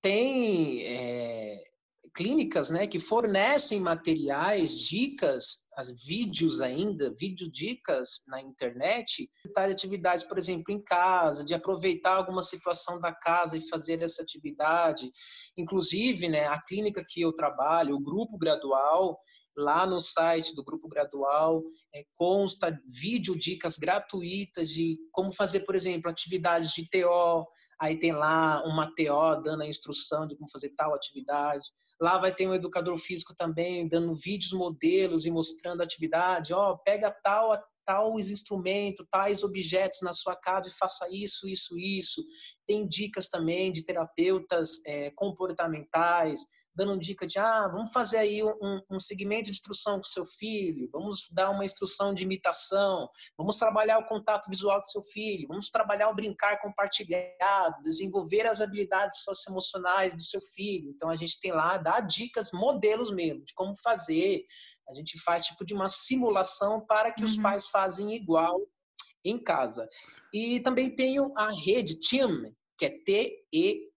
tem 0.01 0.83
é, 0.83 1.68
clínicas 2.13 2.69
né, 2.69 2.87
que 2.87 2.99
fornecem 2.99 3.79
materiais, 3.79 4.71
dicas, 4.77 5.67
as 5.75 5.91
vídeos 6.03 6.61
ainda, 6.61 7.13
vídeo 7.17 7.49
dicas 7.51 8.23
na 8.27 8.41
internet, 8.41 9.29
de 9.43 9.61
atividades, 9.61 10.23
por 10.23 10.37
exemplo, 10.37 10.73
em 10.73 10.81
casa, 10.81 11.45
de 11.45 11.53
aproveitar 11.53 12.15
alguma 12.15 12.43
situação 12.43 12.99
da 12.99 13.13
casa 13.13 13.57
e 13.57 13.69
fazer 13.69 14.01
essa 14.01 14.21
atividade. 14.21 15.11
Inclusive, 15.57 16.27
né, 16.27 16.45
a 16.47 16.61
clínica 16.61 17.05
que 17.07 17.21
eu 17.21 17.33
trabalho, 17.33 17.95
o 17.95 18.03
grupo 18.03 18.37
gradual, 18.37 19.17
lá 19.59 19.85
no 19.85 19.99
site 19.99 20.55
do 20.55 20.63
Grupo 20.63 20.87
Gradual 20.87 21.61
é, 21.93 22.03
consta 22.13 22.79
vídeo 22.87 23.37
dicas 23.37 23.77
gratuitas 23.77 24.69
de 24.69 24.97
como 25.11 25.33
fazer, 25.33 25.61
por 25.61 25.75
exemplo, 25.75 26.09
atividades 26.09 26.71
de 26.71 26.89
TO, 26.89 27.45
aí 27.79 27.97
tem 27.97 28.11
lá 28.11 28.63
uma 28.65 28.87
TO 28.87 29.41
dando 29.43 29.63
a 29.63 29.67
instrução 29.67 30.27
de 30.27 30.35
como 30.35 30.51
fazer 30.51 30.69
tal 30.75 30.93
atividade. 30.93 31.67
Lá 32.01 32.17
vai 32.17 32.33
ter 32.33 32.47
um 32.47 32.53
educador 32.53 32.97
físico 32.97 33.35
também 33.35 33.87
dando 33.87 34.15
vídeos 34.15 34.53
modelos 34.53 35.25
e 35.25 35.31
mostrando 35.31 35.81
a 35.81 35.83
atividade. 35.83 36.53
Ó, 36.53 36.71
oh, 36.71 36.77
pega 36.77 37.11
tal 37.23 37.53
tais 37.85 38.29
instrumentos, 38.29 39.05
tais 39.11 39.43
objetos 39.43 39.99
na 40.03 40.13
sua 40.13 40.35
casa 40.35 40.69
e 40.69 40.71
faça 40.73 41.07
isso, 41.11 41.47
isso, 41.47 41.77
isso. 41.79 42.23
Tem 42.67 42.87
dicas 42.87 43.29
também 43.29 43.71
de 43.71 43.83
terapeutas 43.83 44.73
é, 44.85 45.09
comportamentais, 45.11 46.45
dando 46.75 46.99
dica 46.99 47.27
de, 47.27 47.37
ah, 47.39 47.67
vamos 47.67 47.91
fazer 47.91 48.17
aí 48.17 48.43
um, 48.43 48.81
um 48.89 48.99
segmento 48.99 49.45
de 49.45 49.51
instrução 49.51 49.97
com 49.97 50.03
seu 50.03 50.25
filho, 50.25 50.89
vamos 50.91 51.29
dar 51.33 51.49
uma 51.49 51.65
instrução 51.65 52.13
de 52.13 52.23
imitação, 52.23 53.09
vamos 53.37 53.57
trabalhar 53.57 53.99
o 53.99 54.07
contato 54.07 54.49
visual 54.49 54.79
do 54.79 54.85
seu 54.85 55.03
filho, 55.03 55.47
vamos 55.47 55.69
trabalhar 55.69 56.09
o 56.09 56.15
brincar 56.15 56.61
compartilhado, 56.61 57.81
desenvolver 57.83 58.45
as 58.47 58.61
habilidades 58.61 59.23
socioemocionais 59.23 60.13
do 60.13 60.23
seu 60.23 60.41
filho. 60.53 60.89
Então, 60.89 61.09
a 61.09 61.15
gente 61.15 61.39
tem 61.39 61.51
lá, 61.51 61.77
dá 61.77 61.99
dicas, 61.99 62.51
modelos 62.51 63.11
mesmo, 63.11 63.43
de 63.43 63.53
como 63.53 63.75
fazer. 63.81 64.43
A 64.89 64.93
gente 64.93 65.19
faz 65.19 65.45
tipo 65.45 65.65
de 65.65 65.73
uma 65.73 65.89
simulação 65.89 66.85
para 66.85 67.11
que 67.13 67.21
uhum. 67.21 67.27
os 67.27 67.37
pais 67.37 67.67
fazem 67.67 68.15
igual 68.15 68.59
em 69.23 69.37
casa. 69.41 69.87
E 70.33 70.59
também 70.61 70.95
tenho 70.95 71.31
a 71.35 71.51
rede 71.51 71.99
TEAM, 71.99 72.53
que 72.77 72.85
é 72.85 72.89
T-E-A-M-M, 73.03 73.89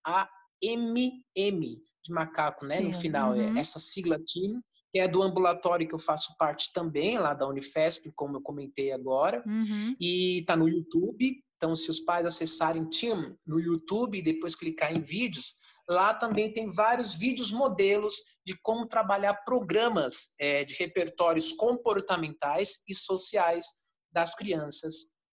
de 2.02 2.12
macaco, 2.12 2.66
né? 2.66 2.78
Sim. 2.78 2.84
No 2.84 2.92
final, 2.92 3.34
é 3.34 3.46
uhum. 3.46 3.58
essa 3.58 3.78
sigla 3.78 4.18
TIM, 4.18 4.60
que 4.92 4.98
é 4.98 5.08
do 5.08 5.22
ambulatório 5.22 5.88
que 5.88 5.94
eu 5.94 5.98
faço 5.98 6.36
parte 6.36 6.72
também, 6.72 7.18
lá 7.18 7.32
da 7.32 7.48
Unifesp, 7.48 8.12
como 8.14 8.36
eu 8.36 8.42
comentei 8.42 8.92
agora, 8.92 9.42
uhum. 9.46 9.96
e 9.98 10.44
tá 10.46 10.56
no 10.56 10.68
YouTube. 10.68 11.42
Então, 11.56 11.74
se 11.76 11.90
os 11.90 12.00
pais 12.00 12.26
acessarem 12.26 12.88
TIM 12.88 13.36
no 13.46 13.60
YouTube 13.60 14.18
e 14.18 14.22
depois 14.22 14.56
clicar 14.56 14.92
em 14.92 15.00
vídeos, 15.00 15.54
lá 15.88 16.12
também 16.12 16.52
tem 16.52 16.68
vários 16.68 17.14
vídeos 17.14 17.50
modelos 17.50 18.16
de 18.44 18.56
como 18.62 18.86
trabalhar 18.86 19.34
programas 19.44 20.32
é, 20.38 20.64
de 20.64 20.74
repertórios 20.74 21.52
comportamentais 21.52 22.80
e 22.88 22.94
sociais 22.94 23.64
das 24.12 24.34
crianças 24.34 24.94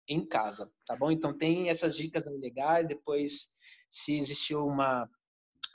em 0.08 0.26
casa, 0.26 0.70
tá 0.86 0.96
bom? 0.96 1.10
Então 1.10 1.36
tem 1.36 1.68
essas 1.68 1.96
dicas 1.96 2.26
legais. 2.26 2.86
Depois, 2.86 3.48
se 3.90 4.16
existiu 4.16 4.66
uma 4.66 5.08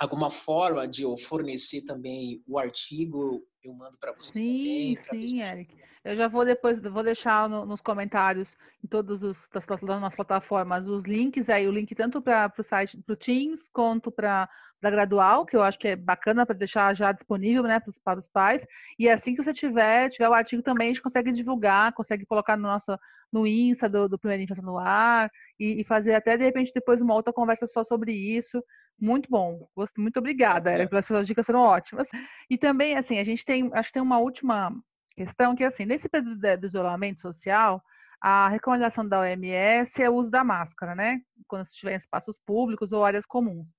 alguma 0.04 0.32
forma 0.32 0.88
de 0.88 1.04
eu 1.04 1.16
fornecer 1.16 1.84
também 1.84 2.42
o 2.48 2.58
artigo, 2.58 3.46
eu 3.64 3.74
mando 3.74 3.98
para 4.00 4.12
você. 4.14 4.32
Sim, 4.34 4.96
também, 5.08 5.28
sim, 5.28 5.42
Eric. 5.42 5.78
Eu 6.04 6.16
já 6.16 6.28
vou 6.28 6.44
depois, 6.44 6.80
vou 6.80 7.04
deixar 7.04 7.48
no, 7.48 7.64
nos 7.66 7.82
comentários 7.82 8.58
em 8.84 8.88
todas 8.88 9.22
as 9.24 9.48
das 9.48 10.16
plataformas 10.16 10.88
os 10.88 11.04
links 11.04 11.48
aí, 11.50 11.68
o 11.68 11.72
link 11.72 11.94
tanto 11.94 12.20
para 12.20 12.52
o 12.58 12.64
site, 12.64 12.98
para 12.98 13.14
o 13.14 13.16
Teams, 13.16 13.70
quanto 13.72 14.12
para 14.12 14.50
da 14.82 14.90
Gradual, 14.90 15.46
que 15.46 15.56
eu 15.56 15.62
acho 15.62 15.78
que 15.78 15.90
é 15.90 15.96
bacana 15.96 16.44
para 16.44 16.58
deixar 16.58 16.96
já 16.96 17.12
disponível 17.12 17.62
né, 17.62 17.80
para, 17.80 17.94
para 18.04 18.20
os 18.20 18.28
pais. 18.28 18.66
E 18.98 19.08
assim 19.08 19.36
que 19.36 19.44
você 19.44 19.54
tiver, 19.54 20.10
tiver 20.10 20.28
o 20.28 20.34
artigo 20.34 20.64
também, 20.64 20.88
a 20.88 20.90
gente 20.90 21.04
consegue 21.04 21.32
divulgar, 21.32 21.94
consegue 21.94 22.26
colocar 22.26 22.58
no 22.58 22.64
nosso 22.64 22.98
no 23.32 23.48
Insta 23.48 23.88
do, 23.88 24.10
do 24.10 24.20
Primeira 24.20 24.44
Infância 24.44 24.64
no 24.64 24.78
Ar 24.78 25.32
e, 25.60 25.80
e, 25.80 25.84
fazer 25.86 26.16
até 26.16 26.36
de 26.36 26.44
repente 26.44 26.72
depois 26.74 27.00
uma 27.00 27.14
outra 27.14 27.32
conversa 27.32 27.66
só 27.66 27.84
sobre 27.84 28.12
isso. 28.12 28.62
Muito 29.00 29.30
bom. 29.30 29.68
Muito 29.98 30.18
obrigada, 30.18 30.72
Eric, 30.72 30.90
pelas 30.90 31.06
suas 31.06 31.26
dicas 31.26 31.46
foram 31.46 31.62
ótimas. 31.62 32.08
E 32.50 32.58
também, 32.58 32.96
assim, 32.96 33.18
a 33.18 33.24
gente 33.24 33.44
tem, 33.44 33.70
acho 33.74 33.90
que 33.90 33.94
tem 33.94 34.02
uma 34.02 34.20
última 34.20 34.72
questão 35.16 35.56
que, 35.56 35.64
assim, 35.64 35.86
nesse 35.86 36.08
período 36.08 36.38
do 36.58 36.66
isolamento 36.66 37.20
social, 37.20 37.84
a 38.22 38.48
recomendação 38.50 39.08
da 39.08 39.20
OMS 39.22 40.02
é 40.02 40.10
o 40.10 40.14
uso 40.14 40.30
da 40.30 40.44
máscara, 40.44 40.94
né? 40.94 41.20
Quando 41.48 41.66
se 41.66 41.72
estiver 41.72 41.94
em 41.94 41.98
espaços 41.98 42.38
públicos 42.46 42.92
ou 42.92 43.04
áreas 43.04 43.26
comuns. 43.26 43.70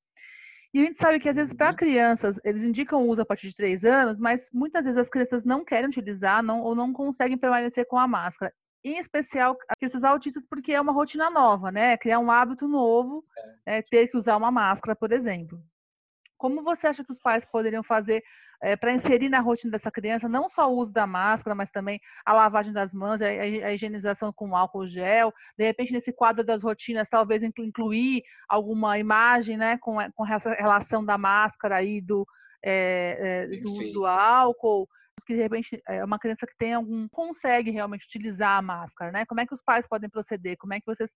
E 0.75 0.81
a 0.81 0.85
gente 0.85 0.97
sabe 0.97 1.21
que, 1.21 1.29
às 1.29 1.37
vezes, 1.37 1.55
para 1.55 1.71
uhum. 1.71 1.77
crianças, 1.77 2.41
eles 2.45 2.65
indicam 2.65 3.03
o 3.03 3.09
uso 3.09 3.23
a 3.23 3.27
partir 3.27 3.49
de 3.49 3.57
três 3.57 3.85
anos, 3.85 4.19
mas 4.19 4.49
muitas 4.53 4.83
vezes 4.83 4.99
as 4.99 5.09
crianças 5.09 5.45
não 5.45 5.65
querem 5.65 5.87
utilizar 5.89 6.43
não, 6.43 6.63
ou 6.63 6.75
não 6.75 6.93
conseguem 6.93 7.37
permanecer 7.37 7.87
com 7.87 7.99
a 7.99 8.09
máscara 8.09 8.53
em 8.85 8.99
especial 8.99 9.57
crianças 9.79 10.03
autistas, 10.05 10.45
porque 10.49 10.73
é 10.73 10.81
uma 10.81 10.93
rotina 10.93 11.31
nova, 11.31 11.71
né? 11.71 11.97
Criar 11.97 12.19
um 12.19 12.31
hábito 12.31 12.67
novo, 12.67 13.25
é. 13.67 13.79
É, 13.79 13.83
ter 13.83 14.09
que 14.09 14.17
usar 14.17 14.37
uma 14.37 14.51
máscara, 14.51 14.97
por 14.97 15.13
exemplo. 15.13 15.63
Como 16.37 16.63
você 16.63 16.89
acha 16.89 17.05
que 17.05 17.13
os 17.13 17.21
pais 17.21 17.45
poderiam 17.45 17.85
fazer 17.85 18.23
é, 18.63 18.77
para 18.77 18.93
inserir 18.93 19.29
na 19.29 19.41
rotina 19.41 19.73
dessa 19.73 19.91
criança 19.91 20.29
não 20.29 20.49
só 20.49 20.73
o 20.73 20.77
uso 20.77 20.93
da 20.93 21.07
máscara, 21.07 21.55
mas 21.55 21.71
também 21.71 22.01
a 22.25 22.33
lavagem 22.33 22.73
das 22.73 22.95
mãos, 22.95 23.21
a, 23.21 23.27
a 23.27 23.73
higienização 23.75 24.33
com 24.33 24.57
álcool 24.57 24.87
gel, 24.87 25.35
de 25.59 25.65
repente 25.65 25.93
nesse 25.93 26.13
quadro 26.13 26.45
das 26.45 26.63
rotinas 26.63 27.09
talvez 27.09 27.43
incluir 27.43 28.23
alguma 28.49 28.99
imagem, 28.99 29.57
né, 29.57 29.79
com, 29.79 29.97
com 30.15 30.27
essa 30.27 30.55
relação 30.55 31.05
da 31.05 31.19
máscara 31.19 31.77
aí 31.77 32.01
do, 32.01 32.25
é, 32.65 33.49
é, 33.51 33.61
do, 33.61 33.93
do 33.93 34.07
álcool, 34.07 34.89
que 35.25 35.35
de 35.35 35.43
repente 35.43 35.83
é 35.89 36.05
uma 36.05 36.19
criança 36.19 36.47
que 36.47 36.57
tem 36.59 36.75
algum 36.75 37.09
consegue 37.09 37.71
realmente 37.71 38.05
utilizar 38.05 38.59
a 38.59 38.63
máscara, 38.63 39.13
né? 39.13 39.27
Como 39.27 39.41
é 39.41 39.47
que 39.47 39.55
os 39.55 39.63
pais 39.63 39.87
podem 39.87 40.11
proceder? 40.11 40.57
Como 40.59 40.75
é 40.75 40.81
que 40.81 40.87
vocês 40.87 41.11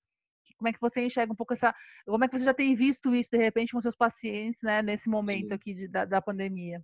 como 0.57 0.69
é 0.69 0.73
que 0.73 0.81
você 0.81 1.05
enxerga 1.05 1.33
um 1.33 1.37
pouco 1.37 1.53
essa, 1.53 1.75
como 2.07 2.25
é 2.25 2.29
que 2.29 2.39
você 2.39 2.45
já 2.45 2.55
tem 2.55 2.75
visto 2.75 3.15
isso 3.15 3.31
de 3.31 3.37
repente 3.37 3.73
com 3.73 3.83
seus 3.83 3.97
pacientes, 3.97 4.61
né, 4.63 4.83
nesse 4.83 5.09
momento 5.09 5.53
aqui 5.53 5.75
de, 5.75 5.89
da, 5.89 6.05
da 6.05 6.23
pandemia? 6.23 6.83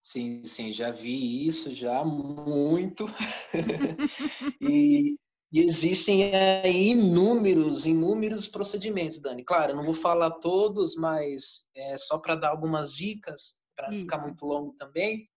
Sim, 0.00 0.42
sim, 0.44 0.72
já 0.72 0.90
vi 0.90 1.46
isso 1.46 1.74
já 1.74 2.02
muito. 2.04 3.06
e, 4.60 5.16
e, 5.52 5.58
existem 5.58 6.34
aí 6.34 6.90
inúmeros, 6.90 7.84
inúmeros 7.84 8.48
procedimentos, 8.48 9.20
Dani. 9.20 9.44
Claro, 9.44 9.72
eu 9.72 9.76
não 9.76 9.84
vou 9.84 9.92
falar 9.92 10.30
todos, 10.38 10.96
mas 10.96 11.66
é 11.76 11.98
só 11.98 12.18
para 12.18 12.34
dar 12.34 12.48
algumas 12.48 12.94
dicas, 12.94 13.58
para 13.76 13.92
ficar 13.92 14.18
muito 14.18 14.46
longo 14.46 14.72
também. 14.78 15.28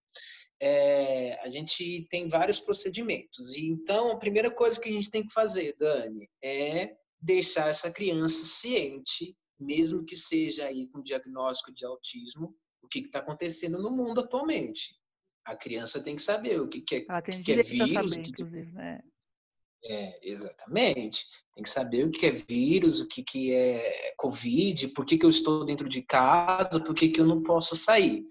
É, 0.61 1.39
a 1.41 1.49
gente 1.49 2.07
tem 2.09 2.27
vários 2.27 2.59
procedimentos. 2.59 3.55
E 3.55 3.67
então, 3.67 4.11
a 4.11 4.17
primeira 4.17 4.49
coisa 4.49 4.79
que 4.79 4.89
a 4.89 4.91
gente 4.91 5.09
tem 5.09 5.25
que 5.25 5.33
fazer, 5.33 5.75
Dani, 5.77 6.29
é 6.43 6.95
deixar 7.21 7.69
essa 7.69 7.91
criança 7.91 8.45
ciente, 8.45 9.35
mesmo 9.59 10.05
que 10.05 10.15
seja 10.15 10.65
aí 10.65 10.87
com 10.87 11.01
diagnóstico 11.01 11.73
de 11.73 11.85
autismo, 11.85 12.55
o 12.81 12.87
que 12.87 12.99
está 12.99 13.19
acontecendo 13.19 13.81
no 13.81 13.91
mundo 13.91 14.21
atualmente. 14.21 14.95
A 15.45 15.55
criança 15.55 16.01
tem 16.01 16.15
que 16.15 16.21
saber 16.21 16.61
o 16.61 16.67
que, 16.67 16.81
que 16.81 16.95
é, 16.95 17.05
Ela 17.09 17.21
tem 17.21 17.41
que 17.41 17.51
é 17.51 17.63
vírus. 17.63 17.93
Saber, 17.93 18.31
que, 18.31 18.43
né? 18.43 18.99
É, 19.85 20.29
exatamente. 20.29 21.25
Tem 21.53 21.63
que 21.63 21.69
saber 21.69 22.05
o 22.05 22.11
que 22.11 22.25
é 22.25 22.31
vírus, 22.31 23.01
o 23.01 23.07
que, 23.07 23.23
que 23.23 23.53
é 23.53 24.13
Covid, 24.17 24.89
por 24.89 25.05
que, 25.05 25.17
que 25.17 25.25
eu 25.25 25.29
estou 25.29 25.65
dentro 25.65 25.89
de 25.89 26.01
casa, 26.01 26.81
por 26.81 26.95
que, 26.95 27.09
que 27.09 27.19
eu 27.19 27.25
não 27.25 27.43
posso 27.43 27.75
sair. 27.75 28.25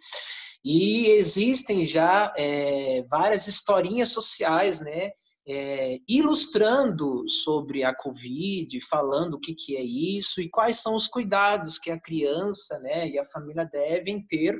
E 0.65 1.07
existem 1.07 1.85
já 1.85 2.33
é, 2.37 3.03
várias 3.11 3.47
historinhas 3.49 4.11
sociais, 4.11 4.81
né? 4.81 5.11
é, 5.47 5.99
ilustrando 6.09 7.29
sobre 7.29 7.83
a 7.83 7.95
Covid, 7.95 8.81
falando 8.83 9.35
o 9.35 9.41
que, 9.41 9.55
que 9.55 9.77
é 9.77 9.83
isso 9.83 10.41
e 10.41 10.49
quais 10.49 10.81
são 10.81 10.95
os 10.95 11.09
cuidados 11.09 11.79
que 11.79 11.91
a 11.91 12.01
criança 12.01 12.79
né, 12.81 13.09
e 13.09 13.19
a 13.19 13.25
família 13.25 13.65
devem 13.65 14.25
ter 14.25 14.57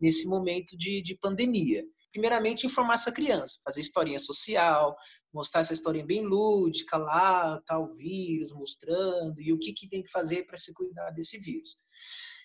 nesse 0.00 0.28
momento 0.28 0.76
de, 0.78 1.02
de 1.02 1.16
pandemia. 1.16 1.84
Primeiramente, 2.12 2.66
informar 2.66 2.94
essa 2.94 3.12
criança, 3.12 3.58
fazer 3.64 3.80
historinha 3.80 4.18
social, 4.18 4.96
mostrar 5.32 5.60
essa 5.60 5.72
historinha 5.72 6.04
bem 6.04 6.24
lúdica 6.24 6.96
lá, 6.96 7.60
tal 7.66 7.92
vírus, 7.92 8.52
mostrando 8.52 9.40
e 9.40 9.52
o 9.52 9.58
que, 9.58 9.72
que 9.72 9.88
tem 9.88 10.02
que 10.02 10.10
fazer 10.10 10.44
para 10.44 10.56
se 10.56 10.72
cuidar 10.72 11.10
desse 11.10 11.38
vírus. 11.38 11.76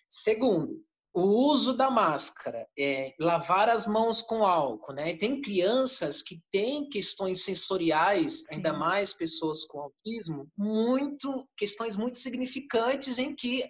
Segundo, 0.07 0.83
o 1.15 1.21
uso 1.21 1.71
da 1.71 1.89
máscara, 1.89 2.67
é, 2.77 3.15
lavar 3.17 3.69
as 3.69 3.87
mãos 3.87 4.21
com 4.21 4.45
álcool, 4.45 4.91
né? 4.91 5.15
Tem 5.15 5.41
crianças 5.41 6.21
que 6.21 6.41
têm 6.51 6.89
questões 6.89 7.41
sensoriais, 7.41 8.43
ainda 8.51 8.73
mais 8.73 9.13
pessoas 9.13 9.63
com 9.63 9.79
autismo, 9.79 10.51
muito 10.57 11.47
questões 11.55 11.95
muito 11.95 12.17
significantes 12.17 13.17
em 13.17 13.33
que 13.33 13.63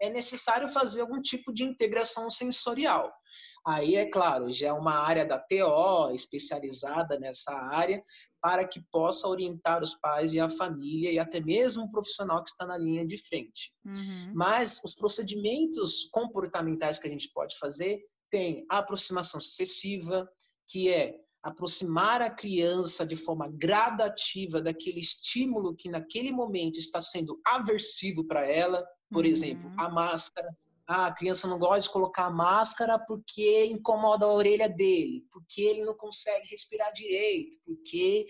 é 0.00 0.10
necessário 0.10 0.68
fazer 0.68 1.02
algum 1.02 1.22
tipo 1.22 1.54
de 1.54 1.62
integração 1.62 2.28
sensorial. 2.28 3.12
Aí, 3.64 3.94
é 3.94 4.06
claro, 4.06 4.52
já 4.52 4.68
é 4.68 4.72
uma 4.72 4.94
área 4.94 5.24
da 5.24 5.38
TO 5.38 6.12
especializada 6.12 7.18
nessa 7.18 7.52
área 7.52 8.02
para 8.40 8.66
que 8.66 8.82
possa 8.90 9.28
orientar 9.28 9.82
os 9.82 9.94
pais 9.94 10.34
e 10.34 10.40
a 10.40 10.50
família 10.50 11.12
e 11.12 11.18
até 11.18 11.40
mesmo 11.40 11.84
o 11.84 11.90
profissional 11.90 12.42
que 12.42 12.50
está 12.50 12.66
na 12.66 12.76
linha 12.76 13.06
de 13.06 13.16
frente. 13.18 13.72
Uhum. 13.84 14.32
Mas 14.34 14.80
os 14.84 14.94
procedimentos 14.94 16.08
comportamentais 16.10 16.98
que 16.98 17.06
a 17.06 17.10
gente 17.10 17.30
pode 17.32 17.56
fazer 17.56 18.00
tem 18.30 18.66
a 18.68 18.78
aproximação 18.78 19.40
sucessiva, 19.40 20.28
que 20.66 20.88
é 20.88 21.14
aproximar 21.42 22.22
a 22.22 22.30
criança 22.30 23.06
de 23.06 23.16
forma 23.16 23.48
gradativa 23.48 24.60
daquele 24.60 25.00
estímulo 25.00 25.74
que 25.74 25.88
naquele 25.88 26.32
momento 26.32 26.78
está 26.78 27.00
sendo 27.00 27.40
aversivo 27.44 28.24
para 28.24 28.48
ela, 28.48 28.84
por 29.10 29.24
uhum. 29.24 29.30
exemplo, 29.30 29.70
a 29.76 29.88
máscara, 29.88 30.48
ah, 30.92 31.06
a 31.06 31.14
criança 31.14 31.48
não 31.48 31.58
gosta 31.58 31.80
de 31.80 31.90
colocar 31.90 32.26
a 32.26 32.30
máscara 32.30 32.98
porque 32.98 33.64
incomoda 33.66 34.26
a 34.26 34.32
orelha 34.32 34.68
dele, 34.68 35.24
porque 35.30 35.62
ele 35.62 35.84
não 35.84 35.94
consegue 35.94 36.48
respirar 36.48 36.92
direito, 36.92 37.58
porque 37.64 38.26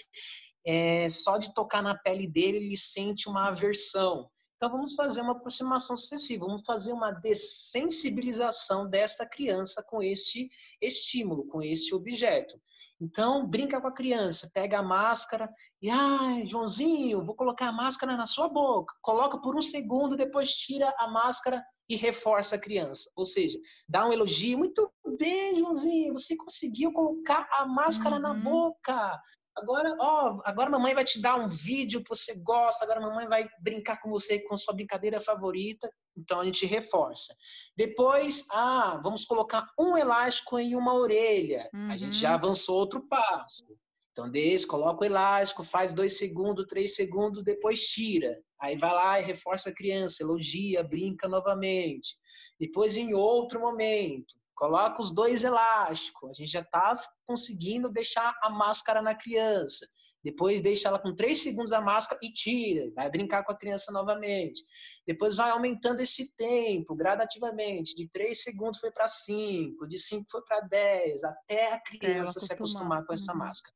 é, 0.64 1.08
só 1.08 1.38
de 1.38 1.52
tocar 1.52 1.82
na 1.82 1.96
pele 1.96 2.26
dele 2.26 2.58
ele 2.58 2.76
sente 2.76 3.28
uma 3.28 3.48
aversão. 3.48 4.30
Então 4.56 4.70
vamos 4.70 4.94
fazer 4.94 5.22
uma 5.22 5.32
aproximação 5.32 5.96
sucessiva, 5.96 6.46
vamos 6.46 6.62
fazer 6.64 6.92
uma 6.92 7.10
dessensibilização 7.10 8.88
dessa 8.88 9.26
criança 9.26 9.82
com 9.82 10.00
este 10.00 10.48
estímulo, 10.80 11.48
com 11.48 11.60
este 11.60 11.94
objeto. 11.94 12.60
Então, 13.02 13.44
brinca 13.44 13.80
com 13.80 13.88
a 13.88 13.92
criança, 13.92 14.48
pega 14.54 14.78
a 14.78 14.82
máscara 14.82 15.52
e, 15.82 15.90
ai, 15.90 16.46
Joãozinho, 16.46 17.24
vou 17.26 17.34
colocar 17.34 17.66
a 17.66 17.72
máscara 17.72 18.16
na 18.16 18.28
sua 18.28 18.48
boca. 18.48 18.94
Coloca 19.02 19.40
por 19.40 19.56
um 19.56 19.60
segundo, 19.60 20.16
depois 20.16 20.52
tira 20.52 20.94
a 20.96 21.08
máscara 21.08 21.60
e 21.92 21.96
reforça 21.96 22.56
a 22.56 22.58
criança. 22.58 23.10
Ou 23.14 23.26
seja, 23.26 23.58
dá 23.86 24.06
um 24.06 24.12
elogio. 24.12 24.58
Muito 24.58 24.90
bem, 25.18 25.58
Joãozinho, 25.58 26.14
você 26.14 26.34
conseguiu 26.36 26.92
colocar 26.92 27.46
a 27.52 27.66
máscara 27.66 28.16
uhum. 28.16 28.22
na 28.22 28.34
boca. 28.34 29.20
Agora, 29.54 29.94
ó, 30.00 30.40
agora 30.46 30.68
a 30.68 30.72
mamãe 30.72 30.94
vai 30.94 31.04
te 31.04 31.20
dar 31.20 31.38
um 31.38 31.46
vídeo 31.46 32.02
que 32.02 32.08
você 32.08 32.42
gosta, 32.42 32.84
agora 32.84 33.00
a 33.00 33.06
mamãe 33.06 33.28
vai 33.28 33.46
brincar 33.60 34.00
com 34.00 34.08
você 34.08 34.40
com 34.40 34.56
sua 34.56 34.74
brincadeira 34.74 35.20
favorita. 35.20 35.92
Então 36.16 36.40
a 36.40 36.44
gente 36.44 36.64
reforça. 36.64 37.34
Depois, 37.76 38.46
ah, 38.50 38.98
vamos 39.02 39.26
colocar 39.26 39.68
um 39.78 39.96
elástico 39.96 40.58
em 40.58 40.74
uma 40.74 40.94
orelha. 40.94 41.68
Uhum. 41.74 41.88
A 41.90 41.96
gente 41.96 42.16
já 42.16 42.30
uhum. 42.30 42.36
avançou 42.36 42.76
outro 42.76 43.06
passo. 43.06 43.66
Então, 44.12 44.30
desce, 44.30 44.66
coloca 44.66 45.02
o 45.02 45.06
elástico, 45.06 45.64
faz 45.64 45.94
dois 45.94 46.18
segundos, 46.18 46.66
três 46.66 46.94
segundos, 46.94 47.42
depois 47.42 47.80
tira. 47.80 48.38
Aí 48.60 48.76
vai 48.76 48.92
lá 48.92 49.20
e 49.20 49.24
reforça 49.24 49.70
a 49.70 49.74
criança, 49.74 50.22
elogia, 50.22 50.84
brinca 50.84 51.26
novamente. 51.26 52.16
Depois, 52.60 52.98
em 52.98 53.14
outro 53.14 53.58
momento, 53.58 54.34
coloca 54.54 55.00
os 55.00 55.14
dois 55.14 55.42
elásticos. 55.42 56.30
A 56.30 56.34
gente 56.34 56.52
já 56.52 56.60
está 56.60 56.94
conseguindo 57.26 57.88
deixar 57.88 58.38
a 58.42 58.50
máscara 58.50 59.00
na 59.00 59.14
criança. 59.14 59.88
Depois 60.22 60.60
deixa 60.60 60.88
ela 60.88 61.00
com 61.00 61.14
três 61.14 61.42
segundos 61.42 61.72
a 61.72 61.80
máscara 61.80 62.20
e 62.22 62.32
tira, 62.32 62.92
vai 62.94 63.10
brincar 63.10 63.44
com 63.44 63.50
a 63.50 63.58
criança 63.58 63.90
novamente. 63.90 64.62
Depois 65.06 65.34
vai 65.36 65.50
aumentando 65.50 66.00
esse 66.00 66.32
tempo 66.36 66.94
gradativamente. 66.94 67.96
De 67.96 68.08
três 68.08 68.42
segundos 68.42 68.78
foi 68.78 68.92
para 68.92 69.08
cinco, 69.08 69.88
de 69.88 69.98
cinco 69.98 70.26
foi 70.30 70.42
para 70.44 70.60
dez, 70.60 71.24
até 71.24 71.72
a 71.72 71.80
criança 71.80 72.38
se 72.38 72.52
acostumar 72.52 73.04
com 73.04 73.12
essa 73.12 73.32
uhum. 73.32 73.38
máscara. 73.38 73.74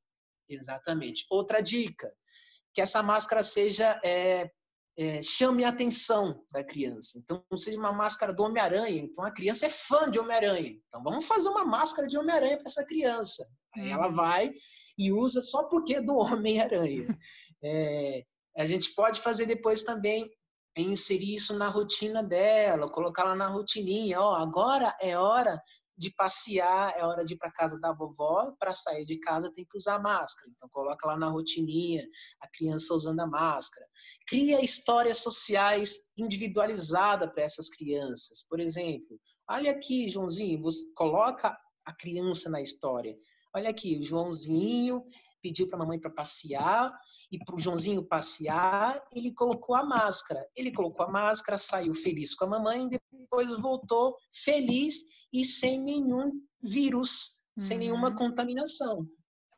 Exatamente. 0.49 1.27
Outra 1.31 1.61
dica, 1.61 2.13
que 2.75 2.81
essa 2.81 3.03
máscara 3.03 3.43
seja 3.43 4.01
é, 4.05 4.51
é, 4.99 5.23
chame 5.23 5.65
a 5.65 5.69
atenção 5.69 6.43
da 6.51 6.65
criança. 6.65 7.19
Então, 7.19 7.45
não 7.51 7.59
seja 7.59 7.79
uma 7.79 7.93
máscara 7.93 8.33
do 8.33 8.43
Homem-Aranha. 8.43 9.03
Então, 9.03 9.25
a 9.25 9.31
criança 9.31 9.67
é 9.67 9.71
fã 9.71 10.11
de 10.11 10.19
Homem-Aranha. 10.19 10.79
Então, 10.87 11.03
vamos 11.03 11.27
fazer 11.27 11.49
uma 11.49 11.65
máscara 11.65 12.09
de 12.09 12.17
Homem-Aranha 12.17 12.57
para 12.57 12.69
essa 12.69 12.85
criança. 12.85 13.47
Aí 13.75 13.91
ela 13.91 14.09
uhum. 14.09 14.15
vai 14.15 14.53
e 14.99 15.13
usa 15.13 15.43
só 15.43 15.65
porque 15.65 15.97
é 15.97 16.03
do 16.03 16.17
Homem-Aranha. 16.17 17.07
É, 17.65 18.23
a 18.57 18.67
gente 18.67 18.95
pode 18.95 19.21
fazer 19.21 19.47
depois 19.47 19.83
também 19.83 20.31
inserir 20.77 21.35
isso 21.35 21.57
na 21.59 21.69
rotina 21.69 22.23
dela, 22.23 22.91
colocar 22.93 23.23
ela 23.23 23.35
na 23.35 23.49
rotininha. 23.49 24.21
Ó, 24.21 24.35
agora 24.35 24.95
é 25.01 25.17
hora 25.17 25.61
de 25.97 26.11
passear, 26.11 26.93
é 26.97 27.05
hora 27.05 27.25
de 27.25 27.35
ir 27.35 27.39
para 27.39 27.51
casa 27.51 27.79
da 27.81 27.93
vovó, 27.93 28.53
para 28.59 28.75
sair 28.75 29.05
de 29.05 29.19
casa 29.19 29.53
tem 29.53 29.65
que 29.65 29.79
usar 29.79 29.99
máscara. 29.99 30.51
Então 30.55 30.69
coloca 30.71 31.07
lá 31.07 31.17
na 31.17 31.29
rotininha 31.29 32.07
a 32.41 32.49
criança 32.49 32.95
usando 32.95 33.21
a 33.21 33.27
máscara. 33.27 33.87
Cria 34.29 34.63
histórias 34.63 35.19
sociais 35.19 36.13
individualizadas 36.17 37.33
para 37.33 37.43
essas 37.43 37.69
crianças. 37.69 38.45
Por 38.49 38.61
exemplo, 38.61 39.19
olha 39.49 39.71
aqui, 39.71 40.09
Joãozinho, 40.09 40.61
você 40.61 40.81
coloca 40.95 41.57
a 41.85 41.95
criança 41.95 42.51
na 42.51 42.61
história. 42.61 43.17
Olha 43.55 43.71
aqui, 43.71 43.99
o 43.99 44.03
Joãozinho 44.03 45.03
pediu 45.47 45.69
para 45.69 45.77
a 45.77 45.79
mamãe 45.79 46.01
para 46.01 46.11
passear 46.11 46.93
e 47.31 47.39
para 47.39 47.55
o 47.55 47.61
Joãozinho 47.61 48.03
passear, 48.03 49.01
ele 49.13 49.33
colocou 49.33 49.77
a 49.77 49.85
máscara. 49.85 50.45
Ele 50.57 50.73
colocou 50.73 51.07
a 51.07 51.11
máscara, 51.11 51.57
saiu 51.57 51.95
feliz 51.95 52.35
com 52.35 52.47
a 52.47 52.49
mamãe, 52.49 52.89
depois 52.89 53.49
voltou 53.61 54.17
feliz 54.33 55.05
e 55.33 55.45
sem 55.45 55.81
nenhum 55.81 56.41
vírus, 56.61 57.37
uhum. 57.57 57.65
sem 57.65 57.79
nenhuma 57.79 58.09
uhum. 58.09 58.17
contaminação. 58.17 59.07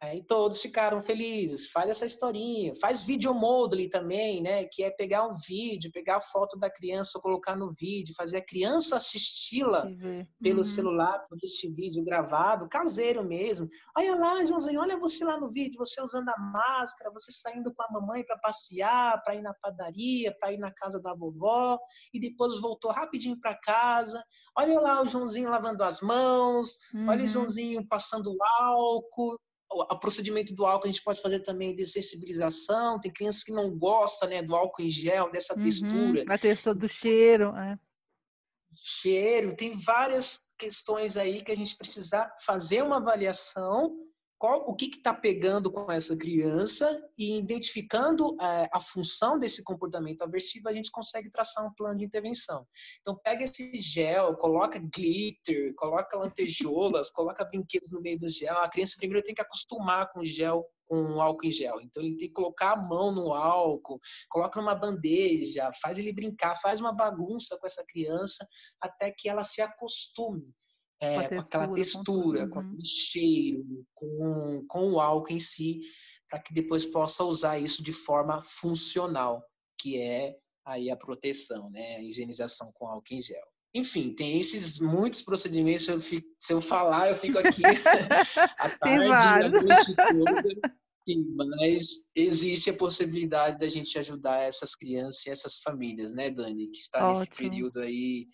Aí 0.01 0.23
todos 0.23 0.61
ficaram 0.61 1.03
felizes. 1.03 1.69
Faz 1.71 1.91
essa 1.91 2.07
historinha. 2.07 2.73
Faz 2.81 3.03
vídeo 3.03 3.35
modely 3.35 3.89
também, 3.89 4.41
né? 4.41 4.65
Que 4.67 4.85
é 4.85 4.91
pegar 4.93 5.27
um 5.27 5.35
vídeo, 5.35 5.91
pegar 5.93 6.19
a 6.19 6.21
foto 6.21 6.57
da 6.57 6.71
criança, 6.71 7.19
colocar 7.21 7.57
no 7.57 7.73
vídeo, 7.73 8.15
fazer 8.17 8.37
a 8.37 8.45
criança 8.45 8.97
assisti-la 8.97 9.87
uhum. 9.87 10.25
pelo 10.41 10.63
celular, 10.63 11.27
por 11.29 11.37
esse 11.43 11.73
vídeo 11.73 12.05
gravado, 12.05 12.69
caseiro 12.69 13.25
mesmo. 13.25 13.69
Olha 13.97 14.15
lá, 14.15 14.45
Joãozinho, 14.45 14.81
olha 14.81 14.97
você 14.97 15.25
lá 15.25 15.39
no 15.39 15.51
vídeo, 15.51 15.79
você 15.79 16.01
usando 16.01 16.29
a 16.29 16.39
máscara, 16.39 17.11
você 17.11 17.33
saindo 17.33 17.75
com 17.75 17.83
a 17.83 17.91
mamãe 17.91 18.25
para 18.25 18.39
passear, 18.39 19.21
para 19.25 19.35
ir 19.35 19.43
na 19.43 19.55
padaria, 19.55 20.33
para 20.39 20.53
ir 20.53 20.59
na 20.59 20.73
casa 20.73 21.01
da 21.01 21.13
vovó, 21.13 21.77
e 22.15 22.21
depois 22.21 22.61
voltou 22.61 22.93
rapidinho 22.93 23.39
para 23.41 23.59
casa. 23.59 24.23
Olha 24.57 24.81
lá 24.81 25.03
o 25.03 25.07
Joãozinho 25.07 25.51
lavando 25.51 25.83
as 25.83 26.01
mãos, 26.01 26.79
uhum. 26.95 27.09
olha 27.09 27.21
o 27.21 27.23
uhum. 27.23 27.29
Joãozinho 27.29 27.87
passando 27.89 28.37
álcool 28.61 29.39
o 29.83 29.99
procedimento 29.99 30.55
do 30.55 30.67
álcool 30.67 30.87
a 30.87 30.91
gente 30.91 31.03
pode 31.03 31.21
fazer 31.21 31.41
também 31.41 31.75
dessensibilização. 31.75 33.01
Tem 33.01 33.13
crianças 33.13 33.43
que 33.43 33.53
não 33.53 33.77
gostam 33.77 34.29
né, 34.29 34.43
do 34.43 34.55
álcool 34.55 34.83
em 34.83 34.91
gel, 34.91 35.31
dessa 35.31 35.55
uhum, 35.55 35.65
textura. 35.65 36.25
A 36.29 36.39
textura 36.39 36.75
do 36.75 36.89
cheiro. 36.89 37.57
É. 37.57 37.79
Cheiro, 38.75 39.57
tem 39.57 39.79
várias 39.81 40.53
questões 40.59 41.17
aí 41.17 41.43
que 41.43 41.51
a 41.51 41.57
gente 41.57 41.77
precisa 41.77 42.31
fazer 42.45 42.83
uma 42.83 42.99
avaliação 42.99 43.97
qual, 44.39 44.71
o 44.71 44.75
que 44.75 44.87
está 44.87 45.13
pegando 45.13 45.71
com 45.71 45.91
essa 45.91 46.17
criança 46.17 46.87
e 47.19 47.39
identificando 47.39 48.37
é, 48.41 48.69
a 48.73 48.81
função 48.81 49.39
desse 49.39 49.65
comportamento 49.65 50.23
aversivo, 50.23 50.69
a 50.69 50.73
gente 50.73 50.93
consegue 50.93 51.29
traçar 51.31 51.67
um 51.67 51.75
plano 51.75 51.99
de 51.99 52.05
intervenção. 52.05 52.65
Então, 53.01 53.19
pega 53.23 53.43
esse 53.43 53.81
gel, 53.81 54.37
coloca 54.37 54.79
glitter, 54.79 55.75
coloca 55.75 56.17
lantejoulas, 56.17 57.11
coloca 57.13 57.45
brinquedos 57.45 57.91
no 57.91 58.01
meio 58.01 58.19
do 58.19 58.29
gel. 58.29 58.59
A 58.59 58.69
criança 58.69 58.95
primeiro 58.97 59.25
tem 59.25 59.35
que 59.35 59.43
acostumar 59.43 60.09
com 60.13 60.21
o 60.21 60.25
gel, 60.25 60.65
com 60.87 61.21
álcool 61.21 61.47
em 61.47 61.51
gel. 61.51 61.81
Então, 61.81 62.01
ele 62.01 62.17
tem 62.17 62.29
que 62.29 62.35
colocar 62.35 62.73
a 62.75 62.77
mão 62.77 63.11
no 63.11 63.35
álcool, 63.35 64.01
coloca 64.31 64.61
numa 64.61 64.75
bandeja, 64.77 65.71
faz 65.83 65.99
ele 65.99 66.13
brincar, 66.13 66.55
faz 66.61 66.81
uma 66.81 66.93
bagunça 66.93 67.59
com 67.59 67.67
essa 67.67 67.85
criança 67.85 68.47
até 68.81 69.11
que 69.11 69.29
ela 69.29 69.43
se 69.43 69.61
acostume 69.61 70.55
é, 71.01 71.29
com, 71.29 71.29
textura, 71.29 71.29
com, 71.29 71.47
aquela 71.47 71.75
textura, 71.75 72.49
com, 72.49 72.55
com 72.55 72.61
aquele 72.61 72.85
cheiro, 72.85 73.87
com, 73.95 74.65
com 74.69 74.93
o 74.93 75.01
álcool 75.01 75.33
em 75.33 75.39
si, 75.39 75.81
para 76.29 76.41
que 76.41 76.53
depois 76.53 76.85
possa 76.85 77.25
usar 77.25 77.59
isso 77.59 77.83
de 77.83 77.93
forma 77.93 78.43
funcional, 78.43 79.43
que 79.79 80.01
é 80.01 80.37
aí 80.67 80.91
a 80.91 80.97
proteção, 80.97 81.71
né? 81.71 81.97
A 81.97 82.03
higienização 82.03 82.71
com 82.75 82.87
álcool 82.87 83.15
em 83.15 83.21
gel. 83.21 83.47
Enfim, 83.75 84.15
tem 84.15 84.39
esses 84.39 84.79
muitos 84.79 85.23
procedimentos. 85.23 85.87
Eu 85.89 86.01
fico, 86.01 86.27
se 86.41 86.53
eu 86.53 86.61
falar, 86.61 87.11
eu 87.11 87.17
fico 87.17 87.39
aqui 87.39 87.63
a 88.59 88.71
tarde, 88.71 89.47
a 89.47 89.49
noite 89.49 89.95
toda. 89.95 90.79
Sim, 91.07 91.25
mas 91.35 92.11
existe 92.15 92.69
a 92.69 92.77
possibilidade 92.77 93.59
da 93.59 93.69
gente 93.69 93.99
ajudar 93.99 94.43
essas 94.43 94.75
crianças 94.75 95.25
e 95.25 95.31
essas 95.31 95.59
famílias, 95.59 96.13
né, 96.13 96.31
Dani, 96.31 96.69
que 96.69 96.81
está 96.81 97.09
Ótimo. 97.09 97.21
nesse 97.21 97.35
período 97.35 97.81
aí 97.81 98.27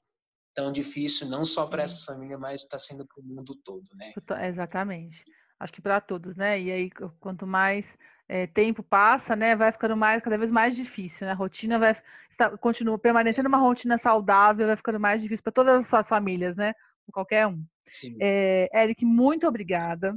tão 0.55 0.71
difícil, 0.71 1.29
não 1.29 1.45
só 1.45 1.67
para 1.67 1.83
essas 1.83 2.05
famílias, 2.05 2.38
mas 2.38 2.62
está 2.62 2.79
sendo 2.79 3.07
para 3.07 3.21
o 3.21 3.27
mundo 3.27 3.55
todo, 3.64 3.85
né? 3.95 4.12
Exatamente. 4.49 5.25
Acho 5.59 5.73
que 5.73 5.83
para 5.83 6.01
todos, 6.01 6.37
né? 6.37 6.61
E 6.61 6.71
aí, 6.71 6.90
quanto 7.21 7.47
mais 7.47 7.87
é, 8.29 8.47
tempo 8.47 8.83
passa, 8.83 9.37
né, 9.37 9.55
vai 9.55 9.71
ficando 9.71 9.97
mais 9.97 10.23
cada 10.23 10.38
vez 10.38 10.51
mais 10.51 10.75
difícil, 10.75 11.27
né? 11.27 11.33
A 11.33 11.37
rotina 11.37 11.79
vai 11.79 11.97
está, 12.35 12.57
continua 12.59 12.99
permanecendo 12.99 13.49
uma 13.49 13.59
rotina 13.59 13.97
saudável, 13.97 14.67
vai 14.67 14.77
ficando 14.77 15.01
mais 15.01 15.23
difícil 15.23 15.43
para 15.43 15.53
todas 15.53 15.81
as 15.81 15.87
suas 15.87 16.09
famílias, 16.09 16.57
né? 16.57 16.73
Qualquer 17.12 17.47
um. 17.47 17.64
Sim. 17.88 18.17
É, 18.21 18.69
Eric, 18.75 19.05
muito 19.05 19.47
obrigada. 19.47 20.17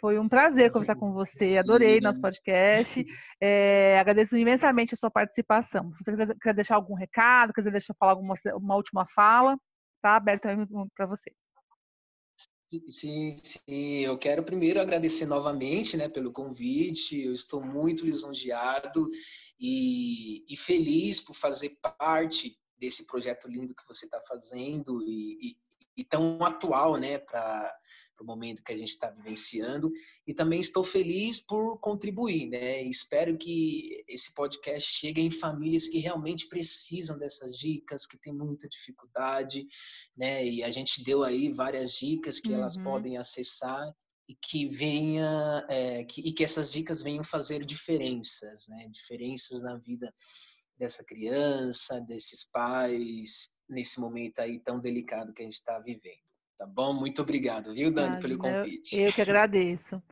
Foi 0.00 0.18
um 0.18 0.28
prazer 0.28 0.70
conversar 0.70 0.94
com 0.96 1.12
você. 1.12 1.56
Adorei 1.56 2.00
nosso 2.00 2.20
podcast. 2.20 3.04
É, 3.40 3.98
agradeço 3.98 4.36
imensamente 4.36 4.94
a 4.94 4.96
sua 4.96 5.10
participação. 5.10 5.92
Se 5.92 6.04
você 6.04 6.10
quiser, 6.12 6.34
quiser 6.34 6.54
deixar 6.54 6.74
algum 6.76 6.94
recado, 6.94 7.52
quiser 7.52 7.70
deixar 7.70 7.94
falar 7.98 8.12
alguma 8.12 8.34
uma 8.54 8.76
última 8.76 9.06
fala, 9.14 9.56
está 9.96 10.16
aberto 10.16 10.48
para 10.94 11.06
você. 11.06 11.34
Sim, 12.90 13.36
sim, 13.36 14.00
eu 14.00 14.18
quero 14.18 14.42
primeiro 14.42 14.80
agradecer 14.80 15.24
novamente 15.24 15.96
né, 15.96 16.08
pelo 16.08 16.32
convite. 16.32 17.20
Eu 17.20 17.32
estou 17.32 17.64
muito 17.64 18.04
lisonjeado 18.04 19.08
e, 19.58 20.44
e 20.52 20.56
feliz 20.56 21.20
por 21.20 21.34
fazer 21.34 21.78
parte 21.80 22.58
desse 22.76 23.06
projeto 23.06 23.48
lindo 23.48 23.74
que 23.74 23.86
você 23.86 24.04
está 24.04 24.20
fazendo 24.28 25.02
e, 25.02 25.56
e, 25.96 26.04
tão 26.04 26.42
atual 26.44 26.96
né, 26.96 27.18
para 27.18 27.74
o 28.20 28.24
momento 28.24 28.62
que 28.62 28.72
a 28.72 28.76
gente 28.76 28.90
está 28.90 29.10
vivenciando. 29.10 29.90
E 30.26 30.34
também 30.34 30.60
estou 30.60 30.84
feliz 30.84 31.38
por 31.38 31.78
contribuir, 31.78 32.46
né? 32.46 32.82
espero 32.82 33.36
que 33.36 34.04
esse 34.08 34.34
podcast 34.34 34.88
chegue 34.88 35.20
em 35.20 35.30
famílias 35.30 35.88
que 35.88 35.98
realmente 35.98 36.48
precisam 36.48 37.18
dessas 37.18 37.56
dicas, 37.56 38.06
que 38.06 38.18
têm 38.18 38.32
muita 38.32 38.68
dificuldade, 38.68 39.66
né? 40.16 40.46
E 40.46 40.62
a 40.62 40.70
gente 40.70 41.02
deu 41.02 41.22
aí 41.22 41.52
várias 41.52 41.92
dicas 41.92 42.40
que 42.40 42.48
uhum. 42.48 42.56
elas 42.56 42.76
podem 42.76 43.16
acessar 43.16 43.94
e 44.28 44.34
que 44.34 44.66
venha 44.66 45.64
é, 45.68 46.04
que, 46.04 46.20
e 46.20 46.32
que 46.32 46.42
essas 46.42 46.72
dicas 46.72 47.00
venham 47.00 47.22
fazer 47.22 47.64
diferenças, 47.64 48.66
né? 48.68 48.88
Diferenças 48.90 49.62
na 49.62 49.76
vida 49.76 50.12
dessa 50.78 51.04
criança, 51.04 52.00
desses 52.06 52.44
pais, 52.50 53.54
nesse 53.68 54.00
momento 54.00 54.40
aí 54.40 54.60
tão 54.60 54.80
delicado 54.80 55.32
que 55.32 55.42
a 55.42 55.44
gente 55.44 55.54
está 55.54 55.78
vivendo. 55.78 56.26
Tá 56.58 56.66
bom? 56.66 56.94
Muito 56.94 57.22
obrigado, 57.22 57.74
viu, 57.74 57.90
Dani, 57.90 58.20
pelo 58.20 58.38
convite. 58.38 58.96
Eu, 58.96 59.06
eu 59.06 59.12
que 59.12 59.20
agradeço. 59.20 60.02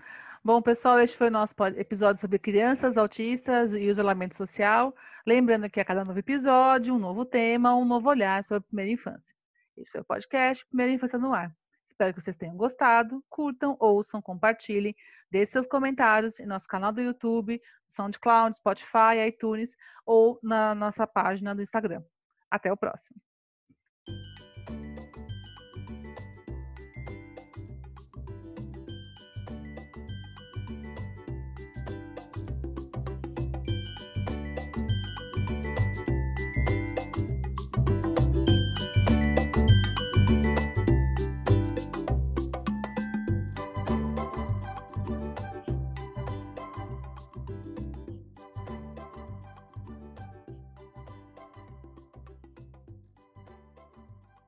Bom, 0.45 0.61
pessoal, 0.61 1.01
este 1.01 1.17
foi 1.17 1.29
o 1.29 1.31
nosso 1.31 1.55
episódio 1.77 2.21
sobre 2.21 2.39
crianças 2.39 2.99
autistas 2.99 3.73
e 3.73 3.81
isolamento 3.81 4.37
social. 4.37 4.95
Lembrando 5.27 5.71
que 5.71 5.81
a 5.81 5.85
cada 5.85 6.05
novo 6.05 6.19
episódio, 6.19 6.95
um 6.95 6.99
novo 6.99 7.25
tema, 7.25 7.75
um 7.75 7.87
novo 7.87 8.11
olhar 8.11 8.45
sobre 8.45 8.59
a 8.59 8.69
primeira 8.69 8.91
infância. 8.91 9.35
Esse 9.77 9.91
foi 9.91 10.03
o 10.03 10.05
podcast 10.05 10.67
Primeira 10.67 10.93
Infância 10.93 11.19
no 11.19 11.33
Ar. 11.33 11.51
Espero 11.95 12.13
que 12.13 12.21
vocês 12.21 12.37
tenham 12.37 12.57
gostado, 12.57 13.25
curtam, 13.29 13.77
ouçam, 13.79 14.21
compartilhem, 14.21 14.97
deixem 15.31 15.53
seus 15.53 15.67
comentários 15.67 16.41
em 16.41 16.47
nosso 16.47 16.67
canal 16.67 16.93
do 16.93 17.01
YouTube, 17.01 17.63
SoundCloud, 17.87 18.57
Spotify, 18.57 19.29
iTunes 19.29 19.71
ou 20.05 20.41
na 20.43 20.75
nossa 20.75 21.07
página 21.07 21.55
do 21.55 21.63
Instagram. 21.63 22.03
Até 22.51 22.73
o 22.73 22.77
próximo. 22.77 23.17